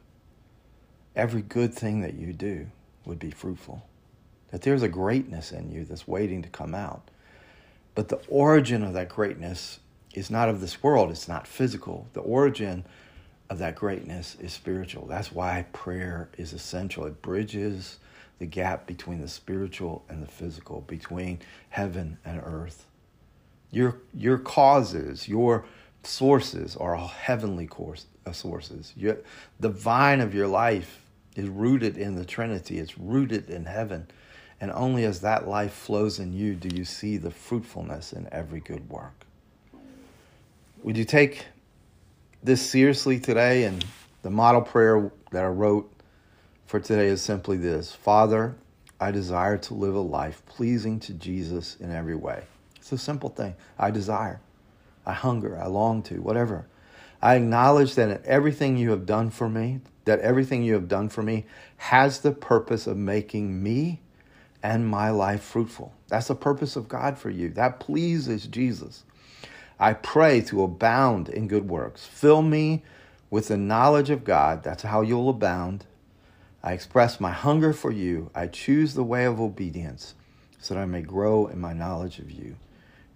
every 1.14 1.42
good 1.42 1.72
thing 1.72 2.00
that 2.00 2.14
you 2.14 2.32
do, 2.32 2.66
would 3.04 3.18
be 3.18 3.30
fruitful 3.30 3.86
that 4.50 4.62
there's 4.62 4.82
a 4.82 4.88
greatness 4.88 5.52
in 5.52 5.70
you 5.70 5.84
that's 5.84 6.06
waiting 6.06 6.42
to 6.42 6.48
come 6.48 6.74
out. 6.74 7.10
But 7.94 8.08
the 8.08 8.20
origin 8.28 8.82
of 8.82 8.92
that 8.94 9.08
greatness 9.08 9.80
is 10.14 10.30
not 10.30 10.48
of 10.48 10.60
this 10.60 10.82
world, 10.82 11.10
it's 11.10 11.28
not 11.28 11.46
physical. 11.46 12.06
The 12.12 12.20
origin 12.20 12.84
of 13.48 13.58
that 13.58 13.76
greatness 13.76 14.36
is 14.40 14.52
spiritual. 14.52 15.06
That's 15.06 15.32
why 15.32 15.66
prayer 15.72 16.28
is 16.36 16.52
essential. 16.52 17.06
It 17.06 17.22
bridges 17.22 17.98
the 18.38 18.46
gap 18.46 18.86
between 18.86 19.20
the 19.20 19.28
spiritual 19.28 20.04
and 20.08 20.22
the 20.22 20.26
physical, 20.26 20.82
between 20.82 21.38
heaven 21.70 22.18
and 22.24 22.40
earth. 22.44 22.86
Your, 23.70 23.98
your 24.14 24.38
causes, 24.38 25.28
your 25.28 25.64
sources 26.02 26.76
are 26.76 26.94
all 26.94 27.08
heavenly 27.08 27.66
course, 27.66 28.06
uh, 28.26 28.32
sources. 28.32 28.92
Your, 28.96 29.18
the 29.60 29.68
vine 29.68 30.20
of 30.20 30.34
your 30.34 30.46
life 30.46 31.02
is 31.34 31.48
rooted 31.48 31.96
in 31.96 32.14
the 32.14 32.24
Trinity, 32.24 32.78
it's 32.78 32.98
rooted 32.98 33.50
in 33.50 33.64
heaven. 33.64 34.06
And 34.60 34.70
only 34.72 35.04
as 35.04 35.20
that 35.20 35.46
life 35.46 35.72
flows 35.72 36.18
in 36.18 36.32
you 36.32 36.54
do 36.54 36.74
you 36.74 36.84
see 36.84 37.18
the 37.18 37.30
fruitfulness 37.30 38.12
in 38.12 38.26
every 38.32 38.60
good 38.60 38.88
work. 38.88 39.26
Would 40.82 40.96
you 40.96 41.04
take 41.04 41.46
this 42.46 42.62
seriously 42.62 43.18
today? 43.18 43.64
And 43.64 43.84
the 44.22 44.30
model 44.30 44.62
prayer 44.62 45.10
that 45.32 45.44
I 45.44 45.48
wrote 45.48 45.92
for 46.66 46.78
today 46.80 47.08
is 47.08 47.20
simply 47.20 47.56
this 47.56 47.92
Father, 47.92 48.54
I 49.00 49.10
desire 49.10 49.58
to 49.58 49.74
live 49.74 49.94
a 49.94 50.00
life 50.00 50.42
pleasing 50.46 51.00
to 51.00 51.12
Jesus 51.12 51.76
in 51.80 51.92
every 51.92 52.14
way. 52.14 52.44
It's 52.76 52.92
a 52.92 52.98
simple 52.98 53.30
thing. 53.30 53.56
I 53.78 53.90
desire, 53.90 54.40
I 55.04 55.12
hunger, 55.12 55.58
I 55.60 55.66
long 55.66 56.02
to, 56.04 56.22
whatever. 56.22 56.66
I 57.20 57.34
acknowledge 57.34 57.96
that 57.96 58.10
in 58.10 58.20
everything 58.24 58.76
you 58.76 58.90
have 58.90 59.06
done 59.06 59.30
for 59.30 59.48
me, 59.48 59.80
that 60.04 60.20
everything 60.20 60.62
you 60.62 60.74
have 60.74 60.86
done 60.86 61.08
for 61.08 61.22
me 61.22 61.46
has 61.78 62.20
the 62.20 62.30
purpose 62.30 62.86
of 62.86 62.96
making 62.96 63.60
me 63.60 64.00
and 64.62 64.86
my 64.86 65.10
life 65.10 65.42
fruitful. 65.42 65.92
That's 66.08 66.28
the 66.28 66.36
purpose 66.36 66.76
of 66.76 66.88
God 66.88 67.18
for 67.18 67.30
you. 67.30 67.50
That 67.50 67.80
pleases 67.80 68.46
Jesus. 68.46 69.02
I 69.78 69.92
pray 69.92 70.40
to 70.42 70.62
abound 70.62 71.28
in 71.28 71.48
good 71.48 71.68
works. 71.68 72.06
Fill 72.06 72.42
me 72.42 72.82
with 73.30 73.48
the 73.48 73.56
knowledge 73.56 74.10
of 74.10 74.24
God. 74.24 74.62
That's 74.62 74.82
how 74.82 75.02
you'll 75.02 75.28
abound. 75.28 75.84
I 76.62 76.72
express 76.72 77.20
my 77.20 77.30
hunger 77.30 77.72
for 77.72 77.90
you. 77.90 78.30
I 78.34 78.46
choose 78.46 78.94
the 78.94 79.04
way 79.04 79.24
of 79.24 79.40
obedience 79.40 80.14
so 80.58 80.74
that 80.74 80.80
I 80.80 80.86
may 80.86 81.02
grow 81.02 81.46
in 81.46 81.60
my 81.60 81.72
knowledge 81.72 82.18
of 82.18 82.30
you. 82.30 82.56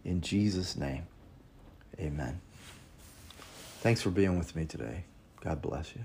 In 0.04 0.20
Jesus' 0.20 0.76
name, 0.76 1.06
amen. 1.98 2.40
Thanks 3.80 4.02
for 4.02 4.10
being 4.10 4.38
with 4.38 4.54
me 4.54 4.66
today. 4.66 5.04
God 5.40 5.62
bless 5.62 5.94
you. 5.96 6.02